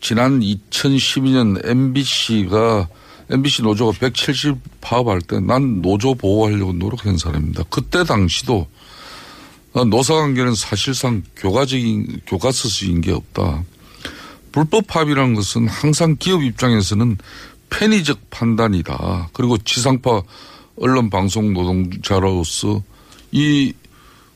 지난 0.00 0.40
2012년 0.40 1.64
MBC가 1.64 2.88
MBC 3.30 3.62
노조가 3.62 3.92
170 3.98 4.56
파업할 4.80 5.20
때 5.22 5.40
난 5.40 5.82
노조 5.82 6.14
보호하려고 6.14 6.72
노력한 6.72 7.18
사람입니다. 7.18 7.64
그때 7.70 8.04
당시도 8.04 8.66
어, 9.74 9.84
노사관계는 9.84 10.54
사실상 10.54 11.22
교과적인 11.36 12.20
교과서적인 12.26 13.00
게 13.00 13.12
없다. 13.12 13.64
불법 14.52 14.86
파업이라는 14.86 15.34
것은 15.34 15.66
항상 15.66 16.16
기업 16.18 16.42
입장에서는 16.42 17.16
편의적 17.70 18.30
판단이다. 18.30 19.30
그리고 19.32 19.56
지상파 19.56 20.22
언론 20.76 21.08
방송 21.08 21.54
노동자로서 21.54 22.82
이 23.30 23.72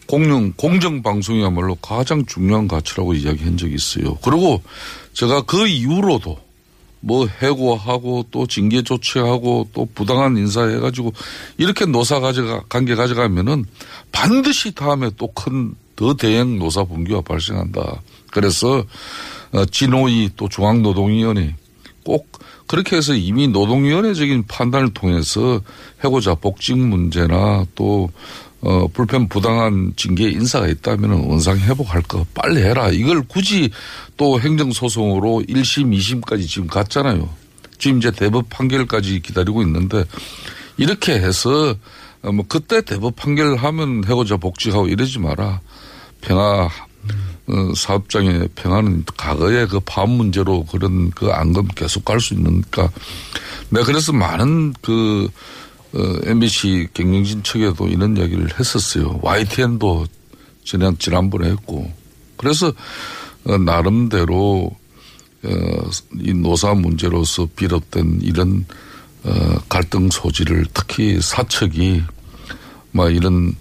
공영 0.06 0.52
공정 0.56 1.02
방송이야말로 1.02 1.74
가장 1.76 2.24
중요한 2.24 2.66
가치라고 2.66 3.12
이야기한 3.14 3.58
적이 3.58 3.74
있어요. 3.74 4.16
그리고 4.22 4.62
제가 5.12 5.42
그 5.42 5.66
이후로도 5.66 6.38
뭐 7.00 7.26
해고하고 7.26 8.26
또 8.30 8.46
징계 8.46 8.82
조치하고 8.82 9.68
또 9.72 9.88
부당한 9.94 10.36
인사해가지고 10.36 11.12
이렇게 11.58 11.86
노사 11.86 12.20
가져가 12.20 12.62
관계 12.68 12.94
가져가면은 12.94 13.64
반드시 14.12 14.74
다음에 14.74 15.10
또 15.16 15.28
큰 15.28 15.74
더 15.96 16.14
대형 16.14 16.58
노사 16.58 16.84
분규가 16.84 17.22
발생한다. 17.22 18.02
그래서 18.30 18.84
어, 19.52 19.64
진호위 19.64 20.30
또 20.36 20.48
중앙노동위원회 20.48 21.56
꼭 22.04 22.28
그렇게 22.66 22.96
해서 22.96 23.14
이미 23.14 23.48
노동위원회적인 23.48 24.46
판단을 24.46 24.92
통해서 24.92 25.60
해고자 26.04 26.34
복직 26.34 26.76
문제나 26.76 27.64
또 27.74 28.10
어, 28.62 28.88
불편 28.88 29.28
부당한 29.28 29.92
징계 29.96 30.28
인사가 30.30 30.66
있다면 30.66 31.10
원상 31.28 31.58
회복할 31.58 32.02
거 32.02 32.26
빨리 32.34 32.62
해라. 32.62 32.88
이걸 32.88 33.22
굳이 33.26 33.70
또 34.16 34.40
행정소송으로 34.40 35.42
1심, 35.48 35.96
2심까지 35.96 36.48
지금 36.48 36.66
갔잖아요. 36.66 37.28
지금 37.78 37.98
이제 37.98 38.10
대법 38.10 38.48
판결까지 38.48 39.20
기다리고 39.20 39.62
있는데 39.62 40.04
이렇게 40.76 41.12
해서 41.14 41.74
어, 42.22 42.32
뭐 42.32 42.44
그때 42.48 42.80
대법 42.80 43.16
판결하면 43.16 44.04
해고자 44.06 44.36
복직하고 44.36 44.88
이러지 44.88 45.18
마라. 45.18 45.60
평화 46.20 46.68
어, 47.48 47.72
사업장의 47.76 48.48
평화는 48.56 49.04
과거의 49.16 49.68
그 49.68 49.78
파업 49.80 50.10
문제로 50.10 50.64
그런 50.64 51.10
그 51.10 51.30
안검 51.30 51.68
계속 51.68 52.04
갈 52.04 52.18
수 52.18 52.34
있으니까 52.34 52.90
내가 53.70 53.86
그래서 53.86 54.12
많은 54.12 54.72
그 54.80 55.28
어, 55.28 55.30
MBC 56.24 56.88
경영진 56.94 57.42
측에도 57.42 57.88
이런 57.88 58.16
이야기를 58.16 58.58
했었어요. 58.58 59.18
YTN도 59.22 60.06
지난 60.64 60.98
지난번에 60.98 61.48
했고 61.50 61.90
그래서 62.36 62.72
어, 63.44 63.56
나름대로 63.58 64.70
어, 65.44 65.50
이 66.20 66.34
노사 66.34 66.74
문제로서 66.74 67.48
비롯된 67.56 68.20
이런 68.22 68.66
어, 69.22 69.58
갈등 69.68 70.10
소지를 70.10 70.66
특히 70.74 71.20
사측이 71.20 72.02
뭐 72.92 73.08
이런 73.10 73.54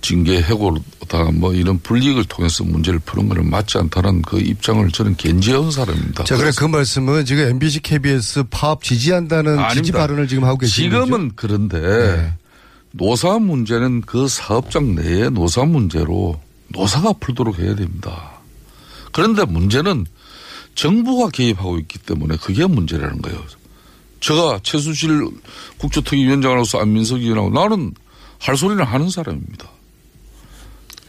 징계 0.00 0.40
해고 0.40 0.76
다 1.08 1.24
뭐 1.32 1.52
이런 1.54 1.78
불이익을 1.80 2.24
통해서 2.24 2.64
문제를 2.64 2.98
푸는 3.00 3.28
것은 3.28 3.50
맞지 3.50 3.78
않다는 3.78 4.22
그 4.22 4.38
입장을 4.38 4.88
저는 4.90 5.16
견지해온 5.16 5.70
사람입니다. 5.70 6.24
자, 6.24 6.36
그래 6.36 6.50
그 6.56 6.64
말씀은 6.64 7.24
지금 7.24 7.48
MBC, 7.48 7.80
KBS 7.80 8.44
파업 8.50 8.82
지지한다는 8.82 9.56
지지 9.56 9.62
아닙니다. 9.64 9.98
발언을 9.98 10.28
지금 10.28 10.44
하고 10.44 10.58
계시는 10.58 10.90
거죠? 10.90 11.04
지금은 11.04 11.32
그런데 11.34 12.34
노사 12.92 13.38
문제는 13.38 14.02
그 14.02 14.28
사업장 14.28 14.94
내의 14.94 15.30
노사 15.30 15.64
문제로 15.64 16.40
노사가 16.68 17.14
풀도록 17.14 17.58
해야 17.58 17.74
됩니다. 17.74 18.32
그런데 19.12 19.44
문제는 19.44 20.06
정부가 20.74 21.30
개입하고 21.30 21.78
있기 21.80 21.98
때문에 21.98 22.36
그게 22.36 22.66
문제라는 22.66 23.20
거예요. 23.22 23.42
제가 24.20 24.60
최수실 24.62 25.28
국조특위위원장으로서 25.78 26.78
안민석 26.80 27.20
의원하고 27.20 27.50
나는 27.50 27.94
할 28.38 28.56
소리는 28.56 28.82
하는 28.84 29.10
사람입니다. 29.10 29.68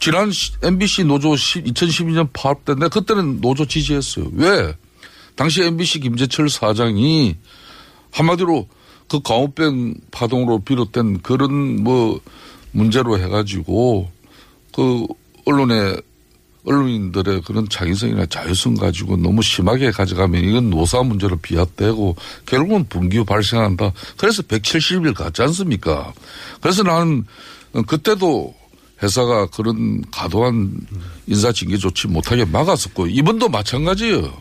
지난 0.00 0.32
MBC 0.62 1.04
노조 1.04 1.30
2012년 1.32 2.28
파업 2.32 2.64
때 2.64 2.74
내가 2.74 2.88
그때는 2.88 3.42
노조 3.42 3.66
지지했어요. 3.66 4.30
왜? 4.32 4.74
당시 5.36 5.62
MBC 5.62 6.00
김재철 6.00 6.48
사장이 6.48 7.36
한마디로 8.10 8.66
그 9.08 9.20
광우병 9.20 9.94
파동으로 10.10 10.60
비롯된 10.60 11.20
그런 11.20 11.82
뭐 11.82 12.18
문제로 12.72 13.18
해가지고 13.18 14.10
그 14.74 15.06
언론의 15.44 16.00
언론인들의 16.64 17.42
그런 17.42 17.68
창의성이나 17.68 18.26
자유성 18.26 18.74
가지고 18.74 19.16
너무 19.16 19.42
심하게 19.42 19.90
가져가면 19.90 20.44
이건 20.44 20.70
노사 20.70 21.02
문제로 21.02 21.36
비합되고 21.36 22.16
결국은 22.46 22.86
분규 22.88 23.24
발생한다. 23.24 23.92
그래서 24.16 24.42
170일 24.42 25.14
갔지 25.14 25.42
않습니까? 25.42 26.12
그래서 26.60 26.82
나는 26.82 27.24
그때도 27.86 28.59
회사가 29.02 29.46
그런 29.46 30.02
과도한 30.10 30.86
인사징계 31.26 31.78
조치 31.78 32.06
못하게 32.06 32.44
막았었고 32.44 33.06
이번도 33.06 33.48
마찬가지예요. 33.48 34.32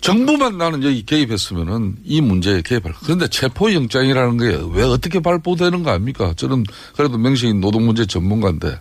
정부만 0.00 0.56
나는 0.56 0.82
여기 0.82 1.04
개입했으면은 1.04 1.96
이 2.04 2.20
문제에 2.22 2.62
개입할. 2.62 2.94
그런데 3.02 3.28
체포영장이라는 3.28 4.38
게 4.38 4.60
왜 4.72 4.84
어떻게 4.84 5.20
발부되는 5.20 5.82
거 5.82 5.90
아닙니까? 5.90 6.32
저는 6.36 6.64
그래도 6.96 7.18
명식인 7.18 7.60
노동문제 7.60 8.06
전문가인데 8.06 8.80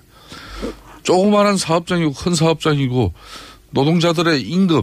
조그마한 1.03 1.57
사업장이고 1.57 2.13
큰 2.13 2.35
사업장이고 2.35 3.13
노동자들의 3.71 4.41
임금 4.43 4.81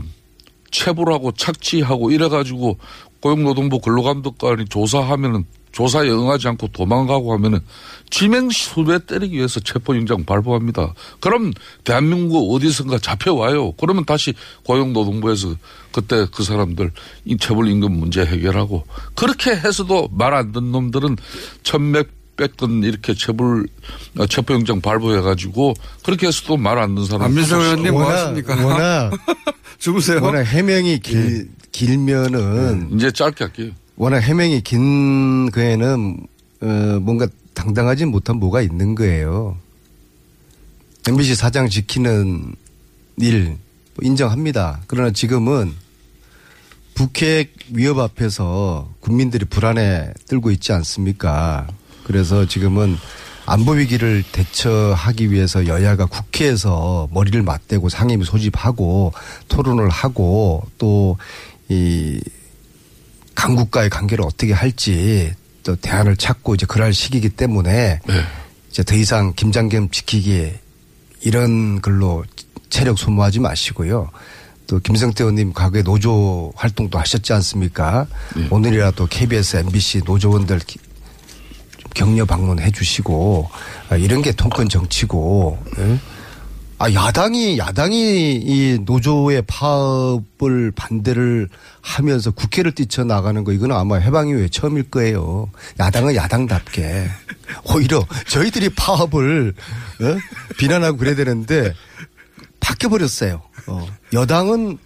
체불하고 0.70 1.32
착취하고 1.32 2.10
이래가지고 2.10 2.78
고용노동부 3.20 3.80
근로감독관이 3.80 4.66
조사하면은 4.66 5.44
조사에 5.76 6.08
응하지 6.08 6.48
않고 6.48 6.68
도망가고 6.68 7.34
하면은 7.34 7.60
지명 8.08 8.48
수배 8.48 9.04
때리기 9.04 9.36
위해서 9.36 9.60
체포영장 9.60 10.24
발부합니다. 10.24 10.94
그럼 11.20 11.52
대한민국 11.84 12.54
어디선가 12.54 12.98
잡혀와요. 12.98 13.72
그러면 13.72 14.06
다시 14.06 14.32
고용노동부에서 14.64 15.54
그때 15.92 16.26
그 16.32 16.44
사람들 16.44 16.92
이 17.26 17.36
체불 17.36 17.68
임금 17.68 17.92
문제 17.92 18.24
해결하고 18.24 18.86
그렇게 19.14 19.50
해서도 19.50 20.08
말 20.12 20.32
안 20.32 20.52
듣는 20.52 20.72
놈들은 20.72 21.16
천몇백 21.62 22.56
건 22.56 22.82
이렇게 22.82 23.12
체불 23.12 23.68
어, 24.16 24.26
체포영장 24.26 24.80
발부해가지고 24.80 25.74
그렇게 26.02 26.28
해서도 26.28 26.56
말 26.56 26.78
안 26.78 26.94
듣는 26.94 27.06
사람 27.06 27.24
안민석 27.24 27.60
의원님 27.60 27.92
뭐 27.92 28.10
하십니까? 28.10 28.64
워낙 28.64 29.10
주무세요. 29.78 30.22
워낙 30.22 30.40
해명이 30.42 31.00
길, 31.00 31.50
길면은 31.72 32.92
이제 32.94 33.10
짧게 33.10 33.44
할게요. 33.44 33.72
워낙 33.96 34.18
해명이 34.18 34.60
긴 34.60 35.50
거에는 35.50 36.26
어, 36.60 36.66
뭔가 37.00 37.26
당당하지 37.54 38.04
못한 38.04 38.36
뭐가 38.36 38.60
있는 38.60 38.94
거예요. 38.94 39.56
MBC 41.08 41.34
사장 41.34 41.68
지키는 41.68 42.54
일 43.18 43.56
인정합니다. 44.02 44.82
그러나 44.86 45.10
지금은 45.10 45.72
북핵 46.94 47.54
위협 47.72 47.98
앞에서 47.98 48.90
국민들이 49.00 49.44
불안에 49.44 50.12
떨고 50.28 50.50
있지 50.50 50.72
않습니까? 50.72 51.66
그래서 52.04 52.46
지금은 52.46 52.96
안보 53.46 53.72
위기를 53.72 54.24
대처하기 54.32 55.30
위해서 55.30 55.66
여야가 55.66 56.06
국회에서 56.06 57.08
머리를 57.12 57.40
맞대고 57.42 57.88
상임위 57.88 58.24
소집하고 58.24 59.12
토론을 59.48 59.88
하고 59.88 60.62
또 60.78 61.16
이 61.68 62.20
강국과의 63.36 63.90
관계를 63.90 64.24
어떻게 64.24 64.52
할지 64.52 65.32
또 65.62 65.76
대안을 65.76 66.16
찾고 66.16 66.54
이제 66.56 66.66
그럴 66.66 66.92
시기이기 66.92 67.28
때문에 67.30 68.00
이제 68.70 68.82
더 68.82 68.94
이상 68.96 69.32
김장겸 69.34 69.90
지키기 69.90 70.52
이런 71.20 71.80
걸로 71.80 72.24
체력 72.68 72.98
소모하지 72.98 73.38
마시고요. 73.40 74.10
또 74.66 74.80
김성태 74.80 75.22
의원님 75.22 75.52
과거에 75.52 75.82
노조 75.82 76.52
활동도 76.56 76.98
하셨지 76.98 77.32
않습니까? 77.34 78.06
오늘이라도 78.50 79.06
KBS, 79.06 79.58
MBC 79.58 80.02
노조원들 80.04 80.60
격려 81.94 82.24
방문해 82.26 82.70
주시고 82.72 83.48
아, 83.88 83.96
이런 83.96 84.22
게 84.22 84.32
통큰 84.32 84.68
정치고 84.68 85.58
예? 85.78 85.98
아 86.78 86.92
야당이 86.92 87.56
야당이 87.56 88.34
이 88.44 88.78
노조의 88.84 89.42
파업을 89.46 90.72
반대를 90.72 91.48
하면서 91.80 92.30
국회를 92.30 92.72
뛰쳐 92.72 93.04
나가는 93.04 93.42
거 93.44 93.52
이거는 93.52 93.74
아마 93.74 93.96
해방 93.96 94.28
이후에 94.28 94.48
처음일 94.48 94.90
거예요. 94.90 95.50
야당은 95.80 96.14
야당답게 96.14 97.08
오히려 97.72 98.04
저희들이 98.28 98.70
파업을 98.70 99.54
어? 100.02 100.04
비난하고 100.58 100.98
그래야 100.98 101.14
되는데 101.14 101.72
바뀌어 102.60 102.90
버렸어요. 102.90 103.40
어. 103.68 103.86
여당은 104.12 104.76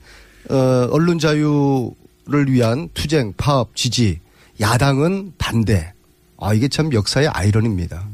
어, 0.51 0.89
언론 0.93 1.19
자유를 1.19 2.51
위한 2.53 2.89
투쟁, 2.95 3.33
파업, 3.37 3.75
지지. 3.75 4.21
야당은 4.61 5.33
반대. 5.39 5.93
아 6.39 6.55
이게 6.55 6.69
참 6.69 6.93
역사의 6.93 7.29
아이러니입니다. 7.29 8.05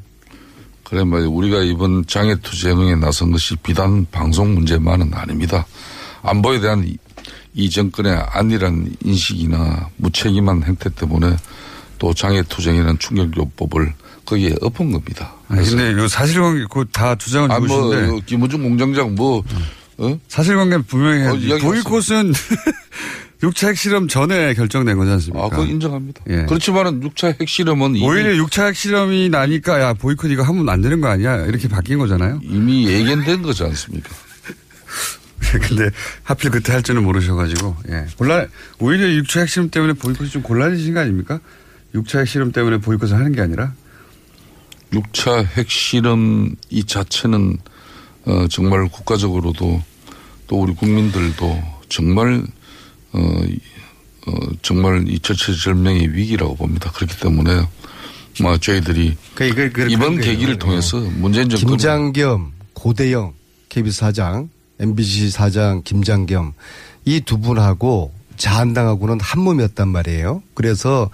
그래 0.88 1.02
말이야 1.02 1.28
우리가 1.28 1.62
이번 1.62 2.06
장애 2.06 2.36
투쟁에 2.36 2.94
나선 2.94 3.32
것이 3.32 3.56
비단 3.56 4.06
방송 4.12 4.54
문제만은 4.54 5.12
아닙니다. 5.14 5.66
안보에 6.22 6.60
대한 6.60 6.86
이, 6.86 6.96
이 7.54 7.68
정권의 7.68 8.14
안일한 8.30 8.94
인식이나 9.02 9.88
무책임한 9.96 10.62
행태 10.62 10.88
때문에 10.90 11.36
또 11.98 12.14
장애 12.14 12.40
투쟁이라는 12.42 13.00
충격요법을 13.00 13.94
거기에 14.24 14.54
엎은 14.60 14.92
겁니다. 14.92 15.34
아니, 15.48 15.68
근데 15.68 16.08
사실관계 16.08 16.66
그다 16.70 17.16
주장은 17.16 17.50
아, 17.50 17.58
뭐, 17.58 17.68
좋으신데 17.68 18.10
어, 18.12 18.20
김우중 18.24 18.62
공장장 18.62 19.14
뭐, 19.16 19.42
어? 19.98 20.18
사실관계 20.28 20.78
분명히 20.86 21.20
해야 21.22 21.30
어, 21.32 21.58
보이콧은 21.62 22.32
육차 23.42 23.68
핵실험 23.68 24.08
전에 24.08 24.54
결정된 24.54 24.96
거지 24.96 25.10
않습니까? 25.10 25.44
아, 25.44 25.48
그거 25.48 25.64
인정합니다. 25.64 26.22
예. 26.28 26.46
그렇지만은 26.46 27.00
6차 27.02 27.38
핵실험은 27.40 28.00
오히려 28.02 28.34
육차 28.36 28.66
핵실험이 28.66 29.28
나니까 29.28 29.80
야 29.80 29.92
보이콧 29.92 30.30
이거 30.30 30.42
하면 30.42 30.68
안 30.68 30.80
되는 30.80 31.00
거 31.00 31.08
아니야 31.08 31.44
이렇게 31.44 31.68
바뀐 31.68 31.98
거잖아요. 31.98 32.40
이미 32.42 32.88
예견된 32.88 33.42
거지 33.42 33.62
않습니까? 33.64 34.08
근데 35.68 35.90
하필 36.22 36.50
그때 36.50 36.72
할 36.72 36.82
줄은 36.82 37.04
모르셔가지고 37.04 37.76
예. 37.90 38.06
곤란 38.16 38.48
오히려 38.78 39.08
육차 39.12 39.40
핵실험 39.40 39.70
때문에 39.70 39.92
보이콧이 39.92 40.30
좀 40.30 40.42
곤란해지신 40.42 40.94
거 40.94 41.00
아닙니까? 41.00 41.40
육차 41.94 42.20
핵실험 42.20 42.52
때문에 42.52 42.78
보이콧을 42.78 43.14
하는 43.14 43.32
게 43.32 43.42
아니라 43.42 43.74
6차 44.92 45.44
핵실험 45.44 46.56
이 46.70 46.84
자체는 46.84 47.58
어, 48.24 48.46
정말 48.50 48.88
국가적으로도 48.88 49.82
또 50.46 50.60
우리 50.60 50.74
국민들도 50.74 51.62
정말 51.88 52.42
어, 53.16 53.44
이- 53.46 53.58
어, 54.26 54.32
정말 54.62 55.04
이 55.08 55.18
절체절명의 55.20 56.12
위기라고 56.14 56.56
봅니다. 56.56 56.90
그렇기 56.92 57.18
때문에 57.20 57.62
뭐 58.42 58.58
저희들이 58.58 59.16
그러니까 59.34 59.62
이거- 59.64 59.82
이번 59.86 60.16
그런 60.16 60.20
계기를 60.20 60.58
거예요. 60.58 60.58
통해서 60.58 60.98
문재인 61.16 61.48
정권 61.48 61.68
김장겸, 61.78 62.52
고대영 62.74 63.32
KBS 63.68 63.98
사장, 64.00 64.50
MBC 64.80 65.30
사장 65.30 65.82
김장겸 65.82 66.52
이 67.06 67.20
두 67.20 67.38
분하고 67.38 68.12
자한당하고는 68.36 69.20
한 69.20 69.40
몸이었단 69.40 69.88
말이에요. 69.88 70.42
그래서 70.54 71.08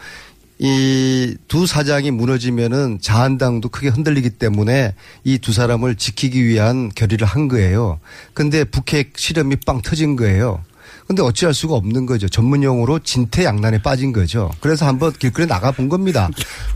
이 0.58 1.36
두 1.48 1.66
사장이 1.66 2.10
무너지면은 2.10 2.98
자한당도 3.00 3.68
크게 3.68 3.88
흔들리기 3.88 4.30
때문에 4.30 4.94
이 5.24 5.38
두 5.38 5.52
사람을 5.52 5.96
지키기 5.96 6.44
위한 6.44 6.88
결의를 6.94 7.26
한 7.26 7.48
거예요. 7.48 8.00
근데 8.34 8.64
북핵 8.64 9.12
실험이 9.16 9.56
빵 9.66 9.82
터진 9.82 10.16
거예요. 10.16 10.62
근데 11.06 11.22
어찌할 11.22 11.52
수가 11.54 11.74
없는 11.74 12.06
거죠. 12.06 12.28
전문 12.28 12.62
용어로 12.62 13.00
진퇴양난에 13.00 13.82
빠진 13.82 14.12
거죠. 14.12 14.50
그래서 14.60 14.86
한번 14.86 15.12
길거리 15.12 15.46
나가 15.46 15.70
본 15.72 15.88
겁니다. 15.88 16.28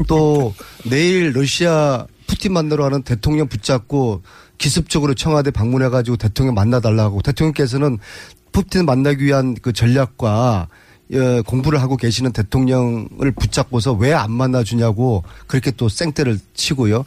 또 0.09 0.55
내일 0.85 1.33
러시아 1.33 2.07
푸틴 2.27 2.53
만나러 2.53 2.85
가는 2.85 3.03
대통령 3.03 3.47
붙잡고 3.49 4.23
기습적으로 4.59 5.15
청와대 5.15 5.51
방문해 5.51 5.89
가지고 5.89 6.17
대통령 6.17 6.55
만나 6.55 6.81
달라고 6.81 7.23
대통령께서는 7.23 7.99
푸틴 8.53 8.85
만나기 8.87 9.25
위한 9.25 9.55
그 9.61 9.73
전략과 9.73 10.69
어, 11.15 11.43
공부를 11.47 11.81
하고 11.81 11.97
계시는 11.97 12.33
대통령을 12.33 13.31
붙잡고서 13.39 13.93
왜 13.93 14.13
안 14.13 14.33
만나주냐고 14.33 15.23
그렇게 15.47 15.71
또 15.71 15.89
생떼를 15.89 16.39
치고요. 16.55 17.05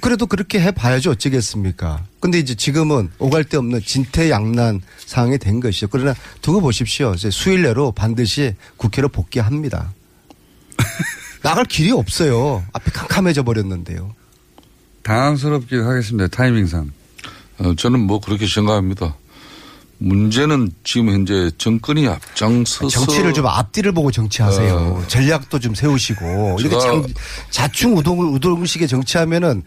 그래도 0.00 0.26
그렇게 0.26 0.60
해봐야죠. 0.60 1.12
어쩌겠습니까. 1.12 2.04
근데 2.20 2.38
이제 2.38 2.54
지금은 2.54 3.10
오갈 3.18 3.44
데 3.44 3.56
없는 3.56 3.80
진퇴양난 3.82 4.80
상황이 5.06 5.38
된 5.38 5.60
것이죠. 5.60 5.88
그러나 5.88 6.14
두고 6.42 6.60
보십시오. 6.60 7.14
이제 7.14 7.30
수일 7.30 7.62
내로 7.62 7.92
반드시 7.92 8.54
국회로 8.76 9.08
복귀합니다. 9.08 9.92
나갈 11.42 11.64
길이 11.64 11.92
없어요. 11.92 12.64
앞이 12.72 12.90
캄캄해져 12.90 13.42
버렸는데요. 13.42 14.14
당황스럽긴 15.02 15.82
하겠습니다. 15.84 16.28
타이밍상. 16.28 16.90
어, 17.58 17.74
저는 17.76 18.00
뭐 18.00 18.20
그렇게 18.20 18.46
생각합니다. 18.46 19.16
문제는 19.98 20.70
지금 20.82 21.08
현재 21.10 21.50
정권이 21.56 22.06
앞장서서 22.08 22.88
정치를 22.88 23.32
좀 23.32 23.46
앞뒤를 23.46 23.92
보고 23.92 24.10
정치하세요. 24.10 24.74
어. 24.74 25.04
전략도 25.08 25.58
좀 25.60 25.74
세우시고 25.74 26.56
이렇게 26.60 26.78
장- 26.78 27.04
자충 27.50 27.96
우동 27.96 28.20
우동식의 28.34 28.88
정치하면은 28.88 29.62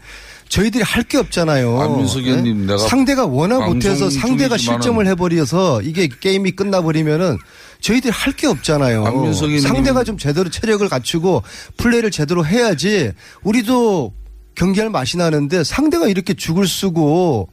저희들이 0.48 0.82
할 0.82 1.02
게 1.04 1.18
없잖아요. 1.18 1.80
안민석 1.80 2.24
의원님, 2.24 2.60
네? 2.66 2.72
내가 2.72 2.78
상대가 2.88 3.26
워낙 3.26 3.66
못해서 3.68 4.08
상대가 4.10 4.56
실점을 4.56 5.06
해버려서 5.06 5.82
이게 5.82 6.08
게임이 6.20 6.52
끝나버리면은 6.52 7.36
저희들이 7.80 8.10
할 8.12 8.32
게 8.34 8.46
없잖아요. 8.46 9.04
안민석. 9.06 9.50
상대가 9.60 10.04
좀 10.04 10.16
제대로 10.18 10.48
체력을 10.48 10.86
갖추고 10.88 11.42
플레이를 11.76 12.10
제대로 12.10 12.44
해야지 12.46 13.12
우리도 13.42 14.12
경기할 14.54 14.90
맛이 14.90 15.16
나는데 15.18 15.64
상대가 15.64 16.06
이렇게 16.08 16.34
죽을 16.34 16.66
쓰고 16.66 17.48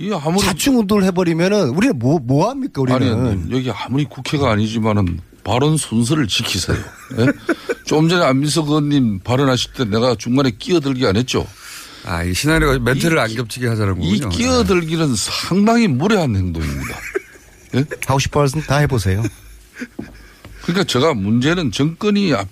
이 0.00 0.10
아무리 0.14 0.42
자충 0.42 0.78
운동을 0.78 1.04
해버리면은 1.04 1.68
우리는 1.68 1.98
뭐, 1.98 2.18
뭐 2.18 2.48
합니까 2.48 2.80
우리는. 2.80 3.02
아니, 3.02 3.30
아니, 3.32 3.52
여기 3.52 3.70
아무리 3.70 4.04
국회가 4.06 4.50
아니지만은 4.50 5.20
발언 5.44 5.76
순서를 5.76 6.26
지키세요. 6.26 6.78
예? 7.18 7.26
좀 7.84 8.08
전에 8.08 8.24
안민석 8.24 8.68
의원님 8.68 9.18
발언하실 9.20 9.72
때 9.74 9.84
내가 9.84 10.14
중간에 10.14 10.52
끼어들기 10.58 11.06
안 11.06 11.16
했죠. 11.16 11.46
아, 12.06 12.24
이 12.24 12.32
시나리오가 12.32 12.78
멘트를 12.78 13.18
안 13.18 13.34
겹치게 13.34 13.66
하자는 13.66 14.02
이 14.02 14.20
거군요. 14.20 14.28
끼어들기는 14.30 15.14
상당히 15.16 15.86
무례한 15.86 16.34
행동입니다. 16.34 16.98
예? 17.74 17.84
하고 18.06 18.18
싶어 18.18 18.40
하시면 18.40 18.64
다 18.66 18.78
해보세요. 18.78 19.22
그러니까 20.62 20.84
제가 20.84 21.12
문제는 21.12 21.72
정권이 21.72 22.32
앞, 22.32 22.48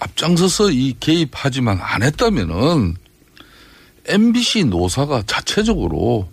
앞장서서 0.00 0.70
이 0.70 0.94
개입하지만 1.00 1.78
안 1.80 2.02
했다면은 2.02 2.96
MBC 4.06 4.64
노사가 4.64 5.22
자체적으로 5.26 6.28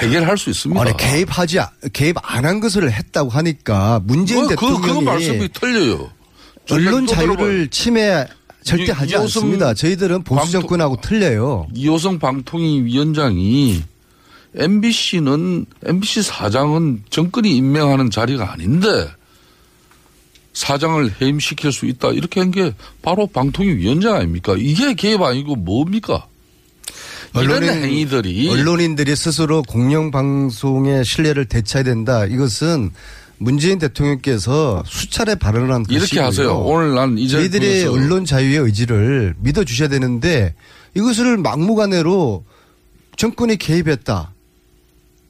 해결할 0.00 0.38
수 0.38 0.50
있습니다. 0.50 0.80
아니 0.80 0.96
개입하지 0.96 1.60
아- 1.60 1.70
개입 1.92 2.16
안 2.22 2.44
한 2.44 2.60
것을 2.60 2.90
했다고 2.92 3.30
하니까 3.30 4.00
문재인 4.04 4.40
뭐, 4.40 4.48
그, 4.48 4.54
대통령이 4.54 4.86
그거 4.86 5.00
말씀이 5.02 5.48
틀려요. 5.52 6.10
언론 6.70 7.06
자유를 7.06 7.68
침해 7.68 8.26
절대 8.64 8.84
이- 8.84 8.90
하지 8.90 9.16
않습니다. 9.16 9.74
저희들은 9.74 10.22
보수 10.24 10.50
정권하고 10.52 11.00
틀려요. 11.00 11.66
이호성 11.74 12.18
방통위 12.18 12.82
위원장이 12.84 13.82
MBC는 14.54 15.66
MBC 15.84 16.22
사장은 16.22 17.04
정권이 17.10 17.56
임명하는 17.56 18.10
자리가 18.10 18.52
아닌데 18.52 19.08
사장을 20.52 21.10
해임시킬 21.22 21.72
수 21.72 21.86
있다 21.86 22.08
이렇게 22.10 22.40
한 22.40 22.50
게 22.50 22.72
바로 23.00 23.26
방통위 23.26 23.70
위원장 23.76 24.16
아닙니까? 24.16 24.54
이게 24.58 24.92
개입 24.94 25.22
아니고 25.22 25.56
뭡니까? 25.56 26.26
이런 27.34 27.62
행위들이 27.64 28.50
언론인들이 28.50 29.16
스스로 29.16 29.62
공영 29.62 30.10
방송의 30.10 31.04
신뢰를 31.04 31.46
되찾아야 31.46 31.82
된다. 31.84 32.26
이것은 32.26 32.90
문재인 33.38 33.78
대통령께서 33.78 34.84
수차례 34.86 35.34
발언한 35.34 35.86
이렇게 35.88 36.00
것이고요. 36.00 36.24
하세요. 36.24 36.58
오늘 36.58 36.94
난 36.94 37.18
이제 37.18 37.36
저희들의 37.38 37.86
언론 37.86 38.24
자유의 38.24 38.58
의지를 38.58 39.34
믿어 39.38 39.64
주셔야 39.64 39.88
되는데 39.88 40.54
이것을 40.94 41.38
막무가내로 41.38 42.44
정권이 43.16 43.56
개입했다. 43.56 44.32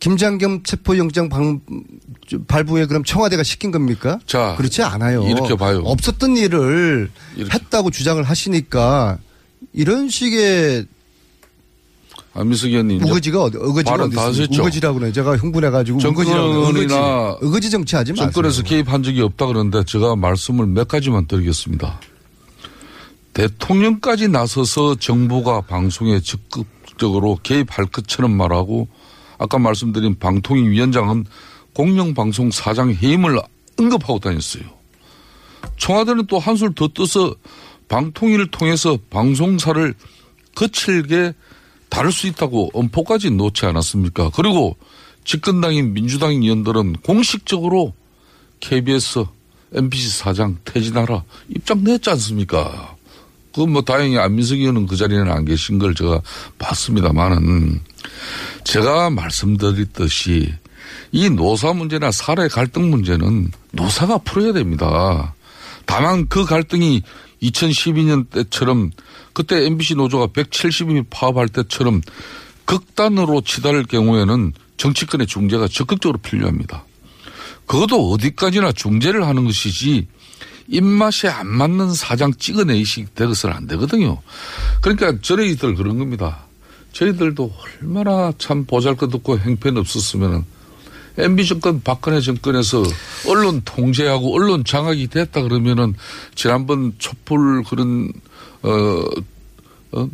김장겸 0.00 0.64
체포영장 0.64 1.28
방, 1.28 1.60
발부에 2.48 2.86
그럼 2.86 3.04
청와대가 3.04 3.44
시킨 3.44 3.70
겁니까? 3.70 4.18
자, 4.26 4.56
그렇지 4.58 4.82
않아요. 4.82 5.22
이렇게 5.28 5.54
봐요. 5.54 5.82
없었던 5.84 6.36
일을 6.36 7.08
했다고 7.38 7.92
주장을 7.92 8.20
하시니까 8.22 9.18
이런 9.72 10.08
식의 10.08 10.86
안민석 12.34 12.68
의원님 12.68 12.96
이제 12.96 13.10
우거지가 13.10 13.42
어디, 13.42 13.58
우거지가 13.58 13.94
어디 14.04 14.16
다 14.16 14.28
있습니까? 14.30 14.62
우거지라고 14.62 14.98
그래. 14.98 15.12
제가 15.12 15.36
흥분해가지고 15.36 15.98
우거지라고. 15.98 17.38
우거지. 17.42 17.70
정치하지 17.70 18.12
마세요. 18.12 18.30
정권에서 18.32 18.62
개입한 18.62 19.02
적이 19.02 19.22
없다 19.22 19.46
그러는데 19.46 19.84
제가 19.84 20.16
말씀을 20.16 20.66
몇 20.66 20.88
가지만 20.88 21.26
드리겠습니다. 21.26 22.00
대통령까지 23.34 24.28
나서서 24.28 24.94
정부가 24.96 25.62
방송에 25.62 26.20
적극적으로 26.20 27.38
개입할 27.42 27.86
것처럼 27.86 28.32
말하고 28.32 28.88
아까 29.38 29.58
말씀드린 29.58 30.18
방통위 30.18 30.68
위원장은 30.68 31.26
공영방송 31.74 32.50
사장 32.50 32.92
해임을 32.92 33.40
언급하고 33.78 34.18
다녔어요. 34.18 34.64
청와대는 35.78 36.26
또 36.26 36.38
한술 36.38 36.74
더 36.74 36.88
떠서 36.88 37.34
방통위를 37.88 38.50
통해서 38.50 38.98
방송사를 39.10 39.94
거칠게 40.54 41.32
다룰 41.92 42.10
수 42.10 42.26
있다고 42.26 42.70
엄포까지 42.72 43.30
놓지 43.32 43.66
않았습니까? 43.66 44.30
그리고 44.34 44.78
집권당인 45.26 45.92
민주당 45.92 46.30
의원들은 46.30 46.94
공식적으로 47.04 47.92
KBS, 48.60 49.26
MBC 49.74 50.08
사장 50.08 50.56
퇴진하라 50.64 51.22
입장 51.54 51.84
냈지 51.84 52.08
않습니까? 52.08 52.96
그뭐 53.54 53.82
다행히 53.82 54.16
안민석 54.16 54.54
의원은 54.54 54.86
그 54.86 54.96
자리에는 54.96 55.30
안 55.30 55.44
계신 55.44 55.78
걸 55.78 55.94
제가 55.94 56.22
봤습니다만은 56.58 57.82
제가 58.64 59.10
말씀드렸듯이 59.10 60.50
이 61.12 61.28
노사 61.28 61.74
문제나 61.74 62.10
사회 62.10 62.48
갈등 62.48 62.88
문제는 62.88 63.52
노사가 63.72 64.16
풀어야 64.18 64.54
됩니다. 64.54 65.34
다만 65.84 66.26
그 66.28 66.46
갈등이 66.46 67.02
2012년 67.42 68.30
때처럼 68.30 68.90
그때 69.32 69.66
MBC 69.66 69.96
노조가 69.96 70.28
170일 70.28 71.06
파업할 71.10 71.48
때처럼 71.48 72.00
극단으로 72.64 73.40
치달을 73.40 73.84
경우에는 73.84 74.52
정치권의 74.76 75.26
중재가 75.26 75.68
적극적으로 75.68 76.18
필요합니다. 76.18 76.84
그것도 77.66 78.10
어디까지나 78.12 78.72
중재를 78.72 79.26
하는 79.26 79.44
것이지 79.44 80.06
입맛에 80.68 81.28
안 81.28 81.48
맞는 81.48 81.92
사장 81.92 82.32
찍어내시 82.34 83.06
되것은 83.14 83.50
안 83.50 83.66
되거든요. 83.66 84.20
그러니까 84.80 85.20
저희들 85.20 85.74
그런 85.74 85.98
겁니다. 85.98 86.44
저희들도 86.92 87.52
얼마나 87.80 88.32
참 88.38 88.64
보잘것없고 88.64 89.38
행편 89.38 89.76
없었으면은 89.78 90.44
MB 91.18 91.46
정권 91.46 91.82
박근혜 91.82 92.20
정권에서 92.20 92.82
언론 93.28 93.62
통제하고 93.64 94.34
언론 94.34 94.64
장악이 94.64 95.08
됐다 95.08 95.42
그러면은 95.42 95.94
지난번 96.34 96.94
촛불 96.98 97.62
그런 97.64 98.12
어, 98.62 99.04
어 99.92 100.08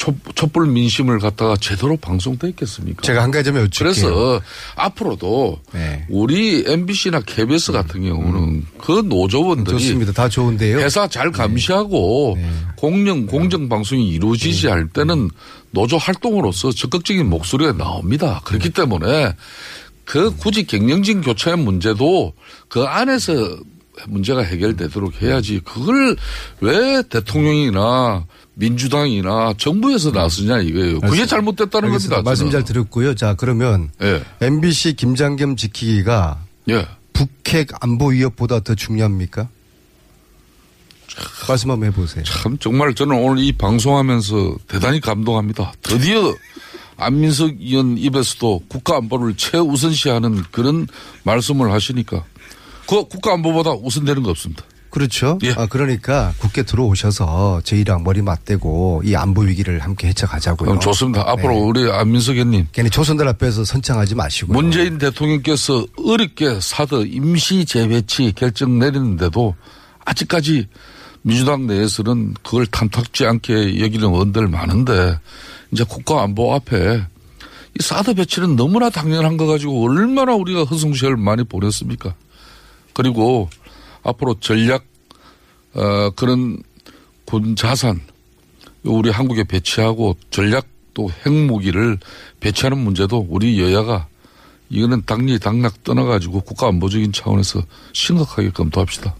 촛, 0.00 0.14
촛불 0.34 0.66
민심을 0.66 1.18
갖다가 1.18 1.56
제대로 1.56 1.94
방송돼 1.94 2.48
있겠습니까? 2.48 3.02
제가 3.02 3.22
한 3.22 3.30
가지만 3.30 3.64
여쭐게요. 3.64 3.92
그래서 3.92 4.40
앞으로도 4.74 5.60
네. 5.74 6.06
우리 6.08 6.64
MBC나 6.66 7.20
KBS 7.20 7.72
같은 7.72 8.04
경우는 8.04 8.64
그 8.78 9.02
노조원들이 9.04 9.76
음. 9.76 9.78
좋습니다. 9.78 10.12
다 10.12 10.26
좋은데요. 10.30 10.78
회사 10.78 11.06
잘 11.06 11.30
감시하고 11.30 12.38
공영 12.76 13.26
공정 13.26 13.68
방송이 13.68 14.08
이루어지지 14.08 14.68
할 14.68 14.88
때는 14.88 15.28
노조 15.70 15.98
활동으로서 15.98 16.72
적극적인 16.72 17.28
목소리가 17.28 17.74
나옵니다. 17.74 18.40
그렇기 18.44 18.70
때문에 18.70 19.34
그 20.04 20.34
굳이 20.36 20.64
경영진 20.64 21.20
교체 21.20 21.54
문제도 21.54 22.32
그 22.68 22.82
안에서 22.82 23.32
문제가 24.08 24.42
해결되도록 24.42 25.22
해야지 25.22 25.60
그걸 25.64 26.16
왜 26.60 27.02
대통령이나 27.08 28.26
민주당이나 28.54 29.54
정부에서 29.56 30.10
나서냐 30.10 30.60
이거예요. 30.60 31.00
그게. 31.00 31.24
잘못됐다는 31.26 31.88
알겠습니다. 31.88 32.16
겁니다. 32.16 32.28
말씀. 32.30 32.50
잘 32.50 32.64
들었고요. 32.64 33.14
자, 33.14 33.34
그러면 33.34 33.90
예. 34.02 34.22
MBC 34.40 34.94
김장겸 34.94 35.56
지키기가 35.56 36.44
예. 36.68 36.86
북핵 37.12 37.68
안보 37.80 38.08
위협보다 38.08 38.60
더 38.60 38.74
중요합니까? 38.74 39.48
말씀 41.48 41.70
한번 41.70 41.88
해보세요. 41.88 42.24
참 42.24 42.56
정말 42.58 42.94
저는 42.94 43.16
오늘 43.16 43.42
이 43.42 43.52
방송하면서 43.52 44.56
대단히 44.68 45.00
감동합니다. 45.00 45.72
드디어 45.82 46.34
안민석 47.00 47.50
의원 47.60 47.98
입에서도 47.98 48.62
국가 48.68 48.96
안보를 48.96 49.34
최우선시하는 49.36 50.44
그런 50.50 50.86
말씀을 51.24 51.72
하시니까 51.72 52.24
그 52.86 53.04
국가 53.04 53.32
안보보다 53.34 53.72
우선되는 53.72 54.22
거 54.22 54.30
없습니다. 54.30 54.64
그렇죠. 54.90 55.38
예. 55.44 55.52
아, 55.56 55.66
그러니까 55.66 56.34
국회 56.38 56.64
들어오셔서 56.64 57.60
저희랑 57.64 58.02
머리 58.02 58.22
맞대고 58.22 59.02
이 59.04 59.14
안보 59.14 59.42
위기를 59.42 59.78
함께 59.78 60.08
헤쳐가자고요. 60.08 60.66
그럼 60.66 60.80
좋습니다. 60.80 61.22
앞으로 61.30 61.54
네. 61.54 61.60
우리 61.60 61.90
안민석 61.92 62.32
의원님 62.32 62.66
괜히 62.72 62.90
조선들 62.90 63.26
앞에서 63.28 63.64
선창하지 63.64 64.16
마시고. 64.16 64.52
문재인 64.52 64.98
대통령께서 64.98 65.86
어렵게 66.04 66.58
사드 66.60 67.06
임시 67.06 67.64
재배치 67.64 68.32
결정 68.34 68.80
내리는데도 68.80 69.54
아직까지 70.04 70.66
민주당 71.22 71.66
내에서는 71.66 72.34
그걸 72.42 72.66
탐탁지 72.66 73.26
않게 73.26 73.80
여기는 73.80 74.08
의원들 74.08 74.48
많은데 74.48 75.18
이제 75.70 75.84
국가 75.84 76.22
안보 76.22 76.54
앞에 76.54 77.02
이 77.78 77.82
사드 77.82 78.14
배치는 78.14 78.56
너무나 78.56 78.90
당연한 78.90 79.36
거 79.36 79.46
가지고 79.46 79.84
얼마나 79.84 80.34
우리가 80.34 80.64
허송세월 80.64 81.16
많이 81.16 81.44
보냈습니까? 81.44 82.14
그리고 82.94 83.48
앞으로 84.02 84.40
전략 84.40 84.84
어 85.74 86.10
그런 86.16 86.62
군 87.24 87.54
자산 87.54 88.00
우리 88.82 89.10
한국에 89.10 89.44
배치하고 89.44 90.16
전략 90.30 90.66
또 90.94 91.10
핵무기를 91.24 91.98
배치하는 92.40 92.78
문제도 92.78 93.24
우리 93.28 93.60
여야가 93.60 94.08
이거는 94.70 95.02
당리 95.06 95.38
당락 95.38 95.84
떠나가지고 95.84 96.40
국가 96.40 96.68
안보적인 96.68 97.12
차원에서 97.12 97.62
심각하게 97.92 98.50
검토합시다. 98.50 99.14